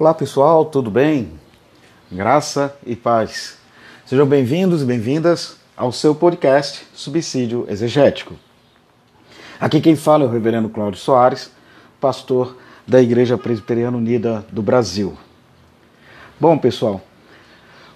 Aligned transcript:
Olá 0.00 0.14
pessoal, 0.14 0.64
tudo 0.64 0.90
bem? 0.90 1.30
Graça 2.10 2.74
e 2.86 2.96
paz. 2.96 3.58
Sejam 4.06 4.24
bem-vindos 4.24 4.80
e 4.80 4.86
bem-vindas 4.86 5.58
ao 5.76 5.92
seu 5.92 6.14
podcast 6.14 6.86
Subsídio 6.94 7.66
Exegético. 7.68 8.34
Aqui 9.60 9.78
quem 9.78 9.96
fala 9.96 10.24
é 10.24 10.26
o 10.26 10.30
Reverendo 10.30 10.70
Cláudio 10.70 10.98
Soares, 10.98 11.50
pastor 12.00 12.56
da 12.88 13.02
Igreja 13.02 13.36
Presbiteriana 13.36 13.98
Unida 13.98 14.42
do 14.50 14.62
Brasil. 14.62 15.18
Bom, 16.40 16.56
pessoal, 16.56 17.02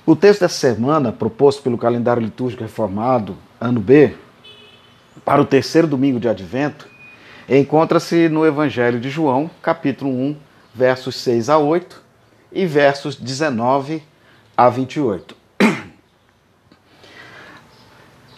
o 0.04 0.14
texto 0.14 0.40
dessa 0.40 0.58
semana, 0.58 1.10
proposto 1.10 1.62
pelo 1.62 1.78
calendário 1.78 2.22
litúrgico 2.22 2.64
reformado, 2.64 3.34
ano 3.58 3.80
B, 3.80 4.14
para 5.24 5.40
o 5.40 5.46
terceiro 5.46 5.88
domingo 5.88 6.20
de 6.20 6.28
advento, 6.28 6.86
encontra-se 7.48 8.28
no 8.28 8.44
Evangelho 8.44 9.00
de 9.00 9.08
João, 9.08 9.50
capítulo 9.62 10.10
1, 10.10 10.36
versos 10.74 11.16
6 11.16 11.48
a 11.48 11.58
8 11.58 12.02
e 12.52 12.66
versos 12.66 13.14
19 13.16 14.02
a 14.56 14.68
28. 14.68 15.36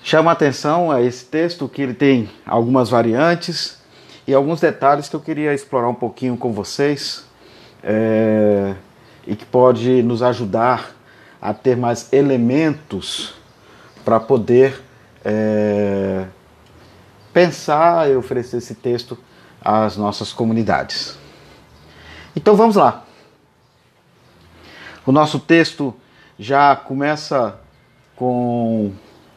Chama 0.03 0.31
atenção 0.31 0.91
a 0.91 1.01
esse 1.03 1.25
texto 1.25 1.69
que 1.69 1.83
ele 1.83 1.95
tem 1.95 2.29
algumas 2.45 2.91
variantes 2.91 3.79
e 4.27 4.35
alguns 4.35 4.61
detalhes 4.61 5.09
que 5.09 5.17
eu 5.17 5.21
queria 5.21 5.55
explorar 5.55 5.89
um 5.89 5.95
pouquinho 5.95 6.37
com 6.37 6.53
vocês 6.53 7.25
é, 7.83 8.75
e 9.27 9.35
que 9.35 9.45
pode 9.45 10.03
nos 10.03 10.23
ajudar 10.23 10.95
a 11.41 11.55
ter 11.55 11.77
mais 11.77 12.13
elementos 12.13 13.35
para 14.05 14.21
poder 14.21 14.83
é, 15.25 16.27
pensar 17.33 18.11
e 18.11 18.17
oferecer 18.17 18.59
esse 18.59 18.75
texto 18.75 19.19
às 19.61 19.97
nossas 19.97 20.33
comunidades. 20.33 21.26
Então 22.37 22.55
vamos 22.55 22.77
lá. 22.77 23.03
O 25.07 25.11
nosso 25.11 25.39
texto 25.39 25.95
já 26.39 26.77
começa 26.77 27.59
com 28.15 28.93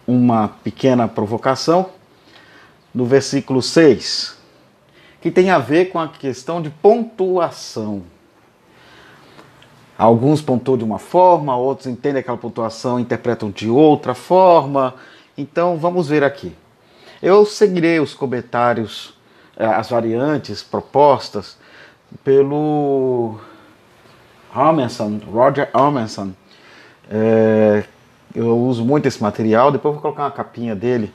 uma 0.05 0.49
pequena 0.49 1.07
provocação 1.07 1.91
no 2.93 3.05
versículo 3.05 3.61
6, 3.61 4.37
que 5.21 5.31
tem 5.31 5.49
a 5.49 5.59
ver 5.59 5.91
com 5.91 5.99
a 5.99 6.09
questão 6.09 6.61
de 6.61 6.69
pontuação. 6.69 8.03
Alguns 9.97 10.41
pontuam 10.41 10.77
de 10.77 10.83
uma 10.83 10.99
forma, 10.99 11.55
outros 11.55 11.87
entendem 11.87 12.19
aquela 12.19 12.37
pontuação 12.37 12.99
interpretam 12.99 13.49
de 13.49 13.69
outra 13.69 14.13
forma. 14.13 14.93
Então 15.37 15.77
vamos 15.77 16.09
ver 16.09 16.23
aqui. 16.23 16.53
Eu 17.21 17.45
seguirei 17.45 17.99
os 17.99 18.13
comentários, 18.13 19.13
eh, 19.55 19.65
as 19.65 19.89
variantes 19.89 20.61
propostas 20.61 21.57
pelo 22.23 23.39
Amundsen, 24.53 25.21
Roger 25.31 25.69
Amundsen. 25.73 26.35
É, 27.09 27.83
eu 28.35 28.57
uso 28.57 28.85
muito 28.85 29.07
esse 29.07 29.21
material, 29.21 29.71
depois 29.71 29.93
vou 29.93 30.02
colocar 30.02 30.23
uma 30.23 30.31
capinha 30.31 30.75
dele 30.75 31.13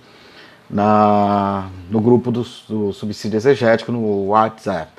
na, 0.68 1.68
no 1.90 2.00
grupo 2.00 2.30
do, 2.30 2.42
do 2.68 2.92
subsídio 2.92 3.36
exegético 3.36 3.92
no 3.92 4.26
WhatsApp. 4.26 4.90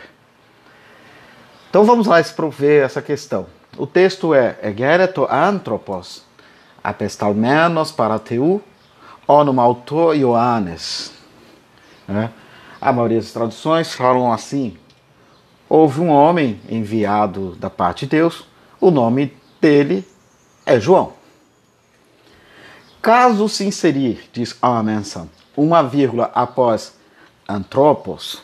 Então 1.69 1.83
vamos 1.83 2.07
lá 2.07 2.17
ver 2.51 2.85
essa 2.85 3.01
questão. 3.01 3.47
O 3.77 3.85
texto 3.85 4.33
é 4.33 4.57
Egereto 4.63 5.27
anthropos 5.29 6.23
apestalmenos 6.85 7.91
parateu 7.91 8.61
onomauto 9.27 10.13
Ioannes. 10.13 11.11
Né? 12.07 12.29
A 12.79 12.93
maioria 12.93 13.19
das 13.19 13.31
traduções 13.31 13.93
falam 13.93 14.31
assim: 14.31 14.77
houve 15.69 15.99
um 16.02 16.09
homem 16.09 16.59
enviado 16.69 17.55
da 17.55 17.69
parte 17.69 18.05
de 18.05 18.11
Deus, 18.11 18.45
o 18.80 18.91
nome 18.91 19.33
dele 19.59 20.07
é 20.66 20.80
João. 20.80 21.13
Caso 23.02 23.47
se 23.47 23.66
inserir, 23.66 24.30
diz 24.33 24.57
Amundsen, 24.62 25.29
uma 25.56 25.84
vírgula 25.84 26.31
após 26.34 26.95
antropos, 27.47 28.44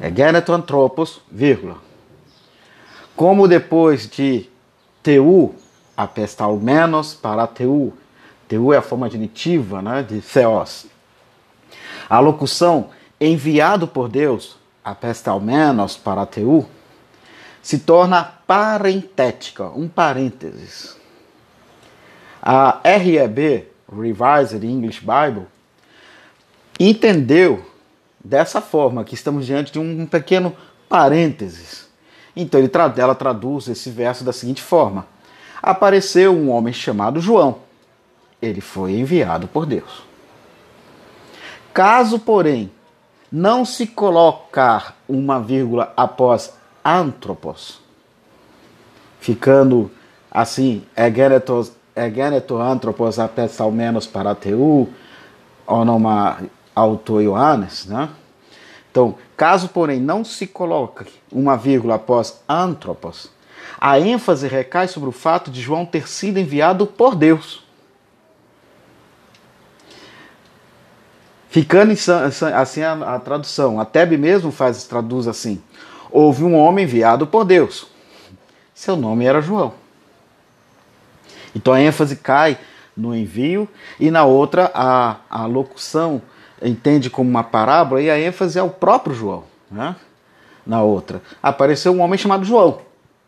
é 0.00 0.14
geneto 0.14 0.52
antropos, 0.52 1.20
vírgula. 1.30 1.76
Como 3.16 3.48
depois 3.48 4.08
de 4.08 4.48
teu, 5.02 5.54
apestal 5.96 6.56
menos 6.56 7.14
para 7.14 7.46
teu, 7.46 7.92
teu 8.48 8.72
é 8.72 8.78
a 8.78 8.82
forma 8.82 9.08
genitiva 9.08 9.82
né, 9.82 10.02
de 10.02 10.20
theos. 10.20 10.86
A 12.08 12.20
locução 12.20 12.90
enviado 13.20 13.86
por 13.86 14.08
Deus 14.08 14.56
apestal 14.84 15.40
menos 15.40 15.96
para 15.96 16.26
teu, 16.26 16.66
se 17.62 17.78
torna 17.78 18.24
parentética, 18.46 19.64
um 19.66 19.88
parênteses. 19.88 20.96
A 22.42 22.80
REB, 22.82 23.68
Revised 23.88 24.64
English 24.64 25.00
Bible, 25.00 25.46
entendeu 26.78 27.64
dessa 28.22 28.60
forma 28.60 29.04
que 29.04 29.14
estamos 29.14 29.46
diante 29.46 29.72
de 29.72 29.78
um 29.78 30.06
pequeno 30.06 30.56
parênteses. 30.88 31.88
Então 32.34 32.60
ela 32.96 33.14
traduz 33.14 33.68
esse 33.68 33.90
verso 33.90 34.24
da 34.24 34.32
seguinte 34.32 34.62
forma: 34.62 35.06
Apareceu 35.62 36.32
um 36.34 36.50
homem 36.50 36.72
chamado 36.72 37.20
João. 37.20 37.58
Ele 38.40 38.60
foi 38.60 38.92
enviado 38.92 39.46
por 39.46 39.66
Deus. 39.66 40.02
Caso, 41.72 42.18
porém, 42.18 42.72
não 43.32 43.64
se 43.64 43.86
colocar 43.86 44.94
uma 45.08 45.40
vírgula 45.40 45.92
após 45.96 46.52
antropos, 46.84 47.80
ficando 49.20 49.90
assim, 50.30 50.84
egenetos, 50.94 51.72
egeneto 51.96 52.58
antropos 52.58 53.18
apes 53.18 53.58
ao 53.58 53.70
menos 53.70 54.06
para 54.06 54.34
teu, 54.34 54.88
onoma 55.66 56.42
auto 56.74 57.20
Ioannes, 57.20 57.86
né? 57.86 58.10
Então, 58.90 59.14
caso 59.34 59.68
porém 59.68 59.98
não 59.98 60.22
se 60.22 60.46
coloque 60.46 61.10
uma 61.30 61.56
vírgula 61.56 61.94
após 61.94 62.42
antropos, 62.46 63.30
a 63.80 63.98
ênfase 63.98 64.46
recai 64.46 64.86
sobre 64.86 65.08
o 65.08 65.12
fato 65.12 65.50
de 65.50 65.62
João 65.62 65.86
ter 65.86 66.06
sido 66.06 66.38
enviado 66.38 66.86
por 66.86 67.14
Deus. 67.14 67.61
Ficando 71.52 71.92
assim 71.92 72.80
a, 72.80 72.92
a 73.14 73.20
tradução, 73.20 73.78
a 73.78 73.84
Teb 73.84 74.16
mesmo 74.16 74.50
faz 74.50 74.84
traduz 74.84 75.28
assim: 75.28 75.62
houve 76.10 76.42
um 76.44 76.56
homem 76.56 76.84
enviado 76.84 77.26
por 77.26 77.44
Deus. 77.44 77.86
Seu 78.74 78.96
nome 78.96 79.26
era 79.26 79.42
João. 79.42 79.74
Então 81.54 81.74
a 81.74 81.80
ênfase 81.82 82.16
cai 82.16 82.56
no 82.96 83.14
envio 83.14 83.68
e 84.00 84.10
na 84.10 84.24
outra 84.24 84.70
a, 84.74 85.16
a 85.28 85.44
locução 85.44 86.22
entende 86.62 87.10
como 87.10 87.28
uma 87.28 87.44
parábola 87.44 88.00
e 88.00 88.08
a 88.08 88.18
ênfase 88.18 88.58
é 88.58 88.62
o 88.62 88.70
próprio 88.70 89.14
João. 89.14 89.44
Né? 89.70 89.94
Na 90.66 90.82
outra, 90.82 91.20
apareceu 91.42 91.92
um 91.92 92.00
homem 92.00 92.16
chamado 92.16 92.46
João. 92.46 92.78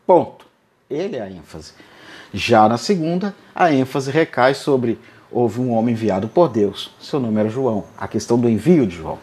Ponto. 0.07 0.47
Ele 0.89 1.17
é 1.17 1.21
a 1.21 1.31
ênfase. 1.31 1.75
Já 2.33 2.67
na 2.71 2.79
segunda, 2.79 3.35
a 3.55 3.71
ênfase 3.71 4.11
recai 4.11 4.55
sobre 4.55 4.99
houve 5.35 5.61
um 5.61 5.73
homem 5.73 5.93
enviado 5.93 6.29
por 6.29 6.49
Deus. 6.49 6.93
Seu 7.01 7.19
nome 7.19 7.41
era 7.41 7.49
João. 7.49 7.85
A 7.99 8.07
questão 8.07 8.39
do 8.39 8.49
envio 8.49 8.87
de 8.87 8.97
João. 8.97 9.19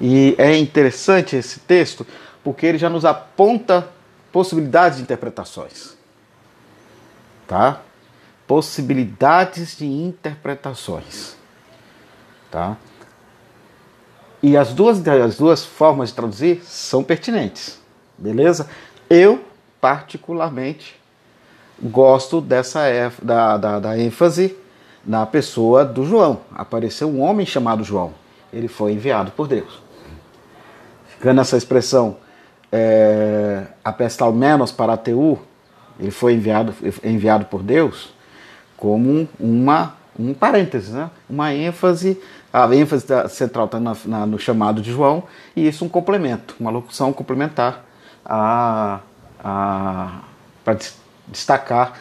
E 0.00 0.34
é 0.38 0.56
interessante 0.56 1.36
esse 1.36 1.60
texto 1.60 2.06
porque 2.42 2.64
ele 2.64 2.78
já 2.78 2.88
nos 2.88 3.04
aponta 3.04 3.88
possibilidades 4.32 4.96
de 4.96 5.04
interpretações. 5.04 5.94
Tá? 7.46 7.82
Possibilidades 8.46 9.76
de 9.76 9.84
interpretações. 9.84 11.36
Tá? 12.50 12.76
E 14.42 14.56
as 14.56 14.72
duas, 14.72 15.06
as 15.06 15.36
duas 15.36 15.64
formas 15.64 16.08
de 16.08 16.14
traduzir 16.14 16.62
são 16.64 17.04
pertinentes. 17.04 17.78
Beleza? 18.16 18.68
Eu, 19.10 19.44
particularmente, 19.78 20.98
gosto 21.82 22.40
dessa 22.40 22.80
da, 23.22 23.56
da, 23.58 23.80
da 23.80 23.98
ênfase 23.98 24.56
na 25.06 25.24
pessoa 25.24 25.84
do 25.84 26.04
João. 26.04 26.40
Apareceu 26.54 27.08
um 27.08 27.20
homem 27.20 27.46
chamado 27.46 27.84
João. 27.84 28.12
Ele 28.52 28.68
foi 28.68 28.92
enviado 28.92 29.30
por 29.30 29.46
Deus. 29.46 29.80
Ficando 31.08 31.40
essa 31.40 31.56
expressão, 31.56 32.16
é, 32.72 33.62
apestal 33.84 34.32
menos 34.32 34.72
para 34.72 34.96
teu, 34.96 35.40
ele 35.98 36.10
foi 36.10 36.34
enviado, 36.34 36.74
enviado 37.04 37.46
por 37.46 37.62
Deus, 37.62 38.12
como 38.76 39.28
uma, 39.38 39.94
um 40.18 40.34
parêntese, 40.34 40.92
né? 40.92 41.10
uma 41.28 41.54
ênfase. 41.54 42.20
A 42.52 42.74
ênfase 42.74 43.06
central 43.28 43.66
está 43.66 43.78
no 44.26 44.38
chamado 44.38 44.80
de 44.80 44.90
João, 44.90 45.24
e 45.54 45.66
isso 45.66 45.84
um 45.84 45.88
complemento, 45.88 46.56
uma 46.58 46.70
locução 46.70 47.12
complementar 47.12 47.84
a, 48.24 49.00
a, 49.42 50.20
para 50.64 50.78
destacar 51.28 51.94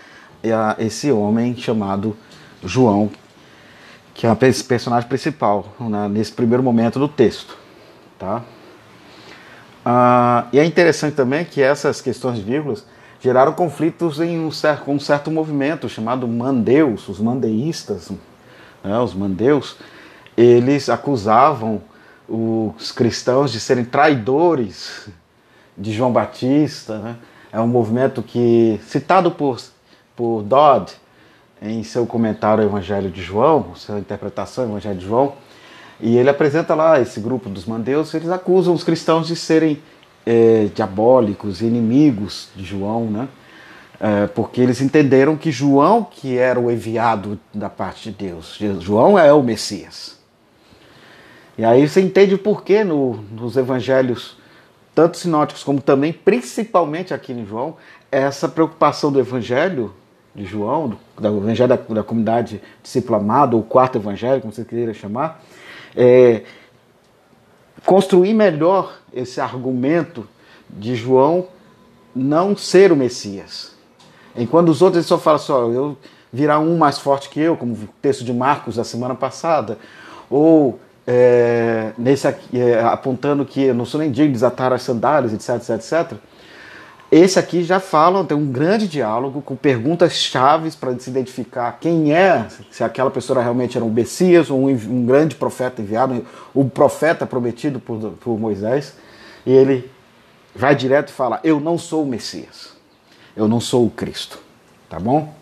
a, 0.46 0.76
esse 0.80 1.12
homem 1.12 1.56
chamado 1.56 2.16
João, 2.66 3.10
que 4.14 4.26
é 4.26 4.32
o 4.32 4.36
personagem 4.36 5.08
principal 5.08 5.68
né, 5.80 6.08
nesse 6.08 6.32
primeiro 6.32 6.64
momento 6.64 6.98
do 6.98 7.08
texto. 7.08 7.58
Tá? 8.18 8.42
Ah, 9.84 10.48
e 10.52 10.60
é 10.60 10.66
interessante 10.66 11.16
também 11.16 11.46
que 11.46 11.62
essas 11.62 12.02
questões 12.02 12.38
de 12.38 12.44
vírgulas 12.44 12.86
geraram 13.20 13.54
conflitos 13.54 14.20
em 14.20 14.40
um 14.40 14.52
certo, 14.52 14.90
um 14.90 15.00
certo 15.00 15.30
movimento 15.30 15.90
chamado 15.90 16.28
Mandeus, 16.28 17.10
os 17.10 17.20
mandeístas, 17.20 18.12
né, 18.84 18.98
os 19.00 19.14
mandeus, 19.14 19.78
eles 20.38 20.90
acusavam 20.90 21.82
os 22.28 22.92
cristãos 22.92 23.52
de 23.52 23.60
serem 23.60 23.86
traidores 23.86 25.08
de 25.78 25.92
João 25.94 26.12
Batista. 26.12 26.98
Né? 27.00 27.16
É 27.52 27.60
um 27.60 27.68
movimento 27.68 28.24
que, 28.24 28.80
citado 28.88 29.32
por, 29.32 29.60
por 30.16 30.42
Dodd 30.42 30.92
em 31.62 31.84
seu 31.84 32.06
comentário 32.06 32.64
ao 32.64 32.70
Evangelho 32.70 33.10
de 33.10 33.22
João, 33.22 33.76
sua 33.76 34.00
interpretação 34.00 34.66
do 34.66 34.72
Evangelho 34.72 35.00
de 35.00 35.06
João, 35.06 35.34
e 36.00 36.18
ele 36.18 36.30
apresenta 36.30 36.76
lá 36.76 37.00
esse 37.00 37.20
grupo 37.20 37.50
dos 37.50 37.66
mandeus, 37.66 38.14
eles 38.14 38.30
acusam 38.30 38.74
os 38.74 38.84
cristãos 38.84 39.28
de 39.28 39.36
serem 39.36 39.82
é, 40.26 40.68
diabólicos, 40.74 41.62
inimigos 41.62 42.50
de 42.56 42.66
João, 42.66 43.06
né? 43.06 43.28
É, 43.98 44.28
porque 44.28 44.60
eles 44.60 44.82
entenderam 44.82 45.38
que 45.38 45.52
João 45.52 46.04
que 46.04 46.38
era 46.38 46.60
o 46.60 46.70
enviado 46.70 47.40
da 47.54 47.70
parte 47.70 48.12
de 48.12 48.28
Deus. 48.28 48.60
João 48.82 49.18
é 49.18 49.32
o 49.32 49.42
Messias. 49.42 50.20
E 51.58 51.64
aí 51.64 51.88
você 51.88 52.02
entende 52.02 52.38
por 52.38 52.64
que 52.64 52.84
no, 52.84 53.14
nos 53.32 53.56
evangelhos, 53.56 54.38
tanto 54.94 55.16
sinóticos 55.16 55.64
como 55.64 55.82
também, 55.82 56.12
principalmente 56.12 57.14
aqui 57.14 57.32
em 57.32 57.46
João, 57.46 57.78
essa 58.12 58.50
preocupação 58.50 59.10
do 59.10 59.20
evangelho 59.20 59.94
de 60.36 60.46
João, 60.46 60.90
do, 60.90 60.98
do 61.18 61.38
evangelho 61.38 61.70
da, 61.70 61.76
da 61.76 62.04
comunidade 62.04 62.62
discípulo 62.84 63.18
amado, 63.18 63.56
ou 63.56 63.64
quarto 63.64 63.98
evangelho, 63.98 64.42
como 64.42 64.54
você 64.54 64.66
queira 64.66 64.94
chamar, 64.94 65.42
é, 65.96 66.44
construir 67.86 68.34
melhor 68.34 69.00
esse 69.14 69.40
argumento 69.40 70.28
de 70.70 70.96
João 70.96 71.48
não 72.16 72.56
ser 72.56 72.92
o 72.92 72.96
Messias. 72.96 73.74
Enquanto 74.36 74.70
os 74.70 74.82
outros 74.82 75.06
só 75.06 75.18
falam 75.18 75.40
só, 75.40 75.64
assim, 75.64 75.76
eu 75.76 75.98
virar 76.32 76.60
um 76.60 76.78
mais 76.78 77.00
forte 77.00 77.30
que 77.30 77.40
eu, 77.40 77.56
como 77.56 77.74
o 77.74 77.90
texto 78.02 78.24
de 78.26 78.34
Marcos 78.34 78.76
da 78.76 78.84
semana 78.84 79.16
passada, 79.16 79.78
ou 80.30 80.80
é, 81.08 81.92
nesse 81.98 82.28
aqui, 82.28 82.60
é, 82.60 82.82
apontando 82.84 83.46
que 83.46 83.62
eu 83.62 83.74
não 83.74 83.86
sou 83.86 84.00
nem 84.00 84.12
digno 84.12 84.28
de 84.28 84.34
desatar 84.34 84.74
as 84.74 84.82
sandálias, 84.82 85.34
etc, 85.34 85.56
etc, 85.56 85.70
etc. 85.76 86.18
Esse 87.18 87.40
aqui 87.40 87.64
já 87.64 87.80
fala, 87.80 88.26
tem 88.26 88.36
um 88.36 88.52
grande 88.52 88.90
diálogo 88.90 89.42
com 89.42 89.56
perguntas 89.56 90.12
chaves 90.16 90.76
para 90.76 91.00
se 91.00 91.10
identificar 91.10 91.78
quem 91.80 92.14
é, 92.14 92.46
se 92.70 92.84
aquela 92.84 93.10
pessoa 93.10 93.42
realmente 93.42 93.78
era 93.78 93.86
um 93.86 93.90
Messias 93.90 94.50
ou 94.50 94.60
um, 94.60 94.68
um 94.68 95.06
grande 95.06 95.34
profeta 95.34 95.82
enviado, 95.82 96.26
o 96.54 96.66
profeta 96.66 97.26
prometido 97.26 97.80
por, 97.80 97.98
por 98.20 98.38
Moisés. 98.38 98.98
E 99.46 99.52
ele 99.54 99.90
vai 100.54 100.76
direto 100.76 101.08
e 101.08 101.14
fala: 101.14 101.40
Eu 101.42 101.58
não 101.58 101.78
sou 101.78 102.04
o 102.04 102.06
Messias, 102.06 102.74
eu 103.34 103.48
não 103.48 103.62
sou 103.62 103.86
o 103.86 103.90
Cristo. 103.90 104.38
Tá 104.90 105.00
bom? 105.00 105.34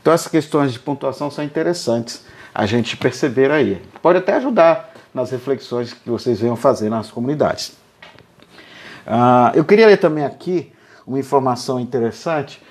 Então 0.00 0.12
essas 0.12 0.30
questões 0.30 0.72
de 0.72 0.78
pontuação 0.78 1.28
são 1.28 1.44
interessantes 1.44 2.24
a 2.54 2.66
gente 2.66 2.96
perceber 2.96 3.50
aí. 3.50 3.82
Pode 4.00 4.18
até 4.18 4.34
ajudar 4.34 4.94
nas 5.12 5.32
reflexões 5.32 5.92
que 5.92 6.08
vocês 6.08 6.38
venham 6.38 6.54
fazer 6.54 6.88
nas 6.88 7.10
comunidades. 7.10 7.72
Uh, 9.08 9.50
eu 9.56 9.64
queria 9.64 9.88
ler 9.88 9.96
também 9.96 10.24
aqui 10.24 10.70
uma 11.10 11.18
informação 11.18 11.80
interessante 11.80 12.62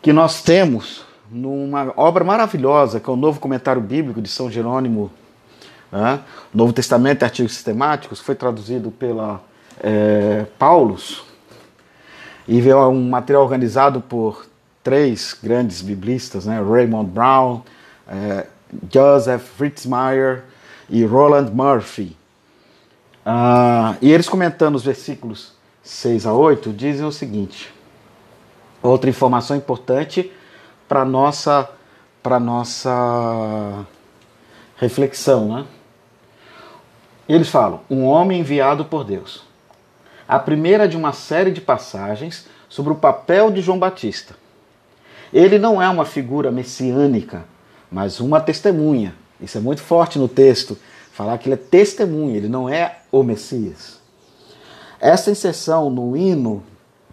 que 0.00 0.12
nós 0.12 0.42
temos 0.42 1.04
numa 1.28 1.92
obra 1.96 2.22
maravilhosa, 2.22 3.00
que 3.00 3.10
é 3.10 3.12
o 3.12 3.16
Novo 3.16 3.40
Comentário 3.40 3.82
Bíblico 3.82 4.22
de 4.22 4.28
São 4.28 4.48
Jerônimo, 4.48 5.10
né? 5.90 6.20
Novo 6.54 6.72
Testamento 6.72 7.22
e 7.22 7.24
Artigos 7.24 7.54
Sistemáticos, 7.54 8.20
foi 8.20 8.36
traduzido 8.36 8.92
pela 8.92 9.42
é, 9.80 10.46
Paulus, 10.56 11.24
e 12.46 12.66
é 12.70 12.76
um 12.76 13.10
material 13.10 13.42
organizado 13.42 14.00
por 14.00 14.46
três 14.80 15.36
grandes 15.42 15.82
biblistas, 15.82 16.46
né? 16.46 16.62
Raymond 16.62 17.10
Brown, 17.10 17.62
é, 18.06 18.46
Joseph 18.88 19.42
Fritzmeier 19.56 20.44
e 20.88 21.04
Roland 21.04 21.50
Murphy. 21.52 22.16
Ah, 23.26 23.96
e 24.00 24.12
eles 24.12 24.28
comentando 24.28 24.76
os 24.76 24.84
versículos 24.84 25.57
6 25.88 26.26
a 26.26 26.34
8 26.34 26.70
dizem 26.74 27.06
o 27.06 27.10
seguinte: 27.10 27.72
outra 28.82 29.08
informação 29.08 29.56
importante 29.56 30.30
para 30.86 31.02
nossa 31.02 31.70
para 32.22 32.38
nossa 32.38 33.86
reflexão, 34.76 35.48
né? 35.48 35.66
Eles 37.26 37.48
falam: 37.48 37.80
um 37.88 38.04
homem 38.04 38.40
enviado 38.40 38.84
por 38.84 39.02
Deus. 39.02 39.42
A 40.28 40.38
primeira 40.38 40.86
de 40.86 40.94
uma 40.94 41.14
série 41.14 41.50
de 41.50 41.60
passagens 41.62 42.46
sobre 42.68 42.92
o 42.92 42.96
papel 42.96 43.50
de 43.50 43.62
João 43.62 43.78
Batista. 43.78 44.34
Ele 45.32 45.58
não 45.58 45.80
é 45.80 45.88
uma 45.88 46.04
figura 46.04 46.50
messiânica, 46.50 47.44
mas 47.90 48.20
uma 48.20 48.42
testemunha. 48.42 49.14
Isso 49.40 49.56
é 49.56 49.60
muito 49.60 49.80
forte 49.80 50.18
no 50.18 50.28
texto, 50.28 50.76
falar 51.12 51.38
que 51.38 51.48
ele 51.48 51.54
é 51.54 51.56
testemunha, 51.70 52.36
ele 52.36 52.48
não 52.48 52.68
é 52.68 52.98
o 53.10 53.22
Messias. 53.22 53.98
Essa 55.00 55.30
inserção 55.30 55.90
no 55.90 56.16
hino, 56.16 56.62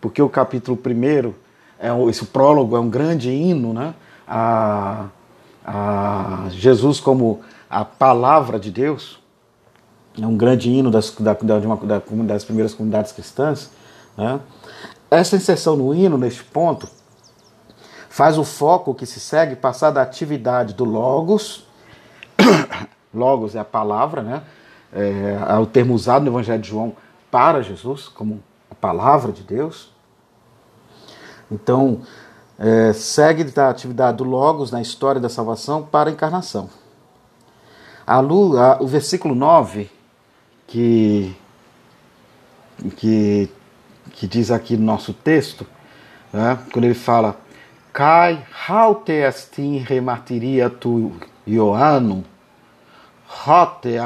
porque 0.02 0.22
o 0.22 0.30
capítulo 0.30 0.78
1, 0.78 1.34
é, 1.80 2.10
esse 2.10 2.26
prólogo 2.26 2.76
é 2.76 2.80
um 2.80 2.90
grande 2.90 3.30
hino, 3.30 3.74
né? 3.74 3.94
A, 4.28 5.06
a 5.64 6.46
Jesus 6.50 7.00
como 7.00 7.42
a 7.70 7.86
palavra 7.86 8.60
de 8.60 8.72
Deus, 8.72 9.20
é 10.20 10.26
um 10.26 10.36
grande 10.36 10.70
hino 10.70 10.90
das, 10.90 11.12
da, 11.12 11.34
de 11.34 11.68
uma, 11.68 11.76
da, 11.78 12.02
das 12.24 12.44
primeiras 12.44 12.74
comunidades 12.74 13.12
cristãs. 13.12 13.70
Né? 14.18 14.40
Essa 15.12 15.36
inserção 15.36 15.76
no 15.76 15.94
hino, 15.94 16.18
neste 16.18 16.44
ponto, 16.44 16.88
faz 18.10 18.38
o 18.38 18.44
foco 18.44 18.96
que 18.96 19.06
se 19.06 19.20
segue 19.20 19.56
passar 19.56 19.92
da 19.92 20.02
atividade 20.02 20.74
do 20.74 20.86
Logos, 20.86 21.68
Logos 23.14 23.56
é 23.56 23.60
a 23.60 23.66
palavra, 23.66 24.22
né? 24.22 24.42
é, 24.94 25.38
é 25.50 25.58
o 25.58 25.66
termo 25.66 25.94
usado 25.94 26.24
no 26.24 26.32
Evangelho 26.32 26.62
de 26.62 26.70
João 26.70 26.94
para 27.36 27.62
Jesus, 27.62 28.08
como 28.08 28.42
a 28.72 28.76
palavra 28.76 29.34
de 29.34 29.44
Deus. 29.44 29.92
Então, 31.52 32.00
é, 32.58 32.94
segue 32.94 33.44
da 33.44 33.70
atividade 33.70 34.20
do 34.20 34.24
Logos 34.24 34.72
na 34.72 34.82
história 34.82 35.20
da 35.20 35.28
salvação 35.28 35.84
para 35.84 36.10
a 36.10 36.14
encarnação. 36.14 36.70
A, 38.08 38.20
a, 38.20 38.22
o 38.82 38.88
versículo 38.88 39.36
9, 39.36 39.92
que, 40.66 41.36
que, 42.96 43.52
que 44.12 44.28
diz 44.28 44.50
aqui 44.50 44.78
no 44.78 44.86
nosso 44.86 45.12
texto, 45.12 45.68
né, 46.32 46.58
quando 46.72 46.86
ele 46.86 46.94
fala 46.94 47.36
Kai 47.92 48.46
haute 48.70 49.12
estin 49.12 49.80
remartiria 49.80 50.70
tu 50.70 51.12
Ioanno, 51.46 52.24
hote 53.46 53.98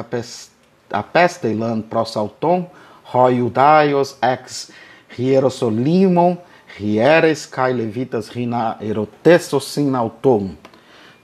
apestelan 0.92 1.84
prosalton, 1.84 2.68
hoi 3.14 3.38
judaios 3.38 4.18
ex 4.22 4.72
hierosolimon 5.18 6.38
hieres 6.80 7.46
kai 7.46 7.74
levitas 7.74 8.30
rina 8.30 8.78
erotesso 8.82 9.60
sinauton. 9.60 10.56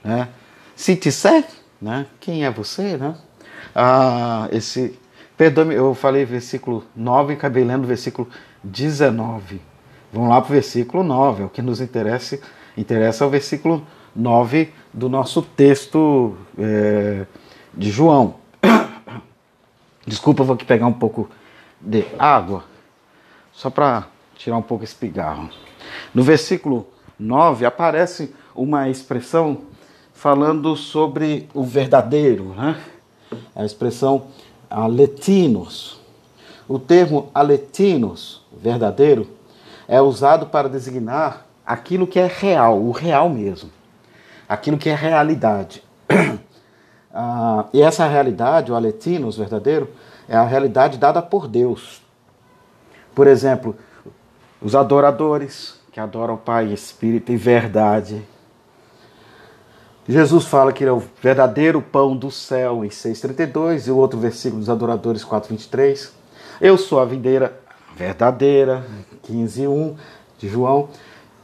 Né? 0.04 0.28
Se 0.74 0.94
disser, 0.96 1.44
né? 1.80 2.06
quem 2.20 2.44
é 2.44 2.50
você? 2.50 2.96
Né? 2.96 3.14
Ah, 3.74 4.48
esse, 4.52 4.98
perdoe 5.36 5.74
eu 5.74 5.94
falei 5.94 6.24
versículo 6.24 6.84
9 6.94 7.32
e 7.32 7.36
acabei 7.36 7.64
lendo 7.64 7.86
versículo 7.86 8.28
19. 8.62 9.60
Vamos 10.12 10.28
lá 10.28 10.40
para 10.40 10.50
o 10.50 10.52
versículo 10.52 11.02
9, 11.02 11.42
é 11.42 11.46
o 11.46 11.48
que 11.48 11.60
nos 11.60 11.80
interessa, 11.80 12.38
interessa 12.76 13.24
é 13.24 13.26
o 13.26 13.30
versículo 13.30 13.86
9 14.14 14.72
do 14.92 15.08
nosso 15.08 15.42
texto 15.42 16.36
é, 16.58 17.26
de 17.74 17.90
João. 17.90 18.36
Desculpa, 20.06 20.44
vou 20.44 20.54
aqui 20.54 20.64
pegar 20.64 20.86
um 20.86 20.92
pouco 20.92 21.28
de 21.80 22.04
água, 22.18 22.64
só 23.52 23.70
para 23.70 24.06
tirar 24.36 24.56
um 24.56 24.62
pouco 24.62 24.84
esse 24.84 24.94
pigarro. 24.94 25.48
No 26.14 26.22
versículo 26.22 26.86
9 27.18 27.64
aparece 27.64 28.34
uma 28.54 28.88
expressão 28.88 29.58
falando 30.12 30.74
sobre 30.76 31.48
o 31.52 31.62
verdadeiro, 31.62 32.54
né? 32.54 32.80
a 33.54 33.64
expressão 33.64 34.28
aletinos. 34.70 36.00
O 36.68 36.78
termo 36.78 37.30
aletinos, 37.34 38.42
verdadeiro, 38.52 39.28
é 39.86 40.00
usado 40.00 40.46
para 40.46 40.68
designar 40.68 41.46
aquilo 41.64 42.06
que 42.06 42.18
é 42.18 42.26
real, 42.26 42.80
o 42.80 42.90
real 42.90 43.28
mesmo, 43.28 43.70
aquilo 44.48 44.78
que 44.78 44.88
é 44.88 44.94
realidade. 44.94 45.82
ah, 47.14 47.66
e 47.72 47.82
essa 47.82 48.06
realidade, 48.06 48.72
o 48.72 48.74
aletinos 48.74 49.36
verdadeiro, 49.36 49.90
é 50.28 50.36
a 50.36 50.44
realidade 50.44 50.98
dada 50.98 51.22
por 51.22 51.48
Deus. 51.48 52.02
Por 53.14 53.26
exemplo, 53.26 53.76
os 54.60 54.74
adoradores 54.74 55.80
que 55.96 56.00
adoram 56.00 56.34
o 56.34 56.38
Pai, 56.38 56.66
Espírito 56.72 57.32
e 57.32 57.38
verdade. 57.38 58.22
Jesus 60.06 60.44
fala 60.44 60.70
que 60.70 60.84
ele 60.84 60.90
é 60.90 60.92
o 60.92 61.02
verdadeiro 61.22 61.80
pão 61.80 62.14
do 62.14 62.30
céu 62.30 62.84
em 62.84 62.88
6,32 62.88 63.86
e 63.86 63.90
o 63.90 63.96
outro 63.96 64.18
versículo 64.18 64.60
dos 64.60 64.68
adoradores 64.68 65.24
4,23. 65.24 66.10
Eu 66.60 66.76
sou 66.76 67.00
a 67.00 67.06
videira, 67.06 67.58
verdadeira, 67.96 68.84
15:1 69.26 69.96
de 70.38 70.48
João, 70.48 70.90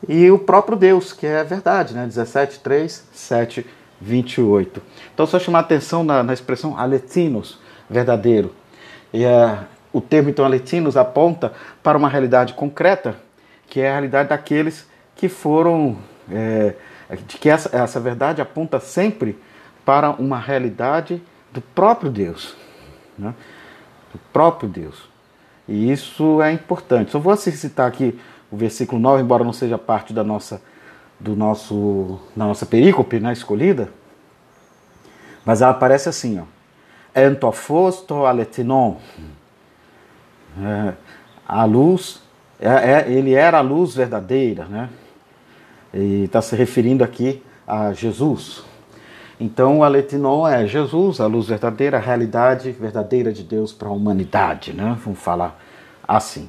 e 0.06 0.30
o 0.30 0.38
próprio 0.38 0.76
Deus, 0.76 1.14
que 1.14 1.26
é 1.26 1.40
a 1.40 1.44
verdade, 1.44 1.94
né? 1.94 2.04
17, 2.06 2.60
3, 2.60 3.04
7, 3.10 3.66
28. 4.00 4.82
Então, 5.14 5.26
só 5.26 5.38
chamar 5.38 5.60
atenção 5.60 6.04
na, 6.04 6.22
na 6.22 6.34
expressão 6.34 6.76
aletinos, 6.76 7.58
verdadeiro. 7.88 8.52
E 9.12 9.24
é, 9.24 9.58
o 9.92 10.00
termo, 10.00 10.30
então, 10.30 10.44
aletinos 10.44 10.96
aponta 10.96 11.52
para 11.82 11.98
uma 11.98 12.08
realidade 12.08 12.54
concreta, 12.54 13.16
que 13.68 13.80
é 13.80 13.88
a 13.88 13.92
realidade 13.92 14.30
daqueles 14.30 14.88
que 15.14 15.28
foram. 15.28 15.98
É, 16.30 16.74
de 17.26 17.36
que 17.36 17.48
essa, 17.48 17.76
essa 17.76 18.00
verdade 18.00 18.40
aponta 18.40 18.80
sempre 18.80 19.38
para 19.84 20.10
uma 20.10 20.38
realidade 20.38 21.22
do 21.52 21.60
próprio 21.60 22.10
Deus. 22.10 22.56
Né? 23.18 23.34
Do 24.12 24.18
próprio 24.32 24.68
Deus. 24.68 25.08
E 25.68 25.92
isso 25.92 26.40
é 26.40 26.52
importante. 26.52 27.10
Só 27.10 27.18
vou 27.18 27.36
citar 27.36 27.86
aqui 27.86 28.18
o 28.50 28.56
versículo 28.56 29.00
9, 29.00 29.22
embora 29.22 29.44
não 29.44 29.52
seja 29.52 29.78
parte 29.78 30.12
da 30.12 30.24
nossa, 30.24 30.62
do 31.18 31.36
nosso, 31.36 32.20
da 32.36 32.44
nossa 32.44 32.66
perícope 32.66 33.20
né, 33.20 33.32
escolhida, 33.32 33.88
mas 35.44 35.62
ela 35.62 35.70
aparece 35.72 36.08
assim, 36.08 36.40
ó. 36.40 36.44
Entofosto 37.14 38.24
aletinon. 38.24 38.96
É, 40.60 40.94
a 41.46 41.64
luz, 41.64 42.22
é, 42.60 42.68
é, 42.68 43.12
ele 43.12 43.34
era 43.34 43.58
a 43.58 43.60
luz 43.60 43.94
verdadeira, 43.94 44.64
né? 44.64 44.88
E 45.92 46.24
está 46.24 46.40
se 46.40 46.56
referindo 46.56 47.04
aqui 47.04 47.42
a 47.66 47.92
Jesus. 47.92 48.64
Então, 49.38 49.80
o 49.80 49.84
aletinon 49.84 50.46
é 50.46 50.66
Jesus, 50.66 51.20
a 51.20 51.26
luz 51.26 51.48
verdadeira, 51.48 51.96
a 51.96 52.00
realidade 52.00 52.70
verdadeira 52.70 53.32
de 53.32 53.42
Deus 53.42 53.72
para 53.72 53.88
a 53.88 53.92
humanidade, 53.92 54.72
né? 54.72 54.96
Vamos 55.04 55.18
falar 55.18 55.60
assim. 56.06 56.48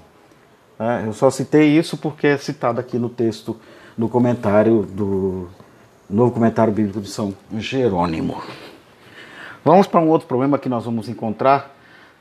É, 0.79 1.07
eu 1.07 1.13
só 1.13 1.29
citei 1.29 1.77
isso 1.77 1.97
porque 1.97 2.27
é 2.27 2.37
citado 2.37 2.79
aqui 2.79 2.97
no 2.97 3.09
texto, 3.09 3.59
no 3.97 4.07
comentário 4.07 4.83
do 4.83 5.47
novo 6.09 6.31
comentário 6.31 6.71
bíblico 6.71 7.01
de 7.01 7.09
São 7.09 7.33
Jerônimo. 7.57 8.41
Vamos 9.65 9.87
para 9.87 10.01
um 10.01 10.09
outro 10.09 10.27
problema 10.27 10.59
que 10.59 10.67
nós 10.67 10.83
vamos 10.83 11.07
encontrar 11.07 11.73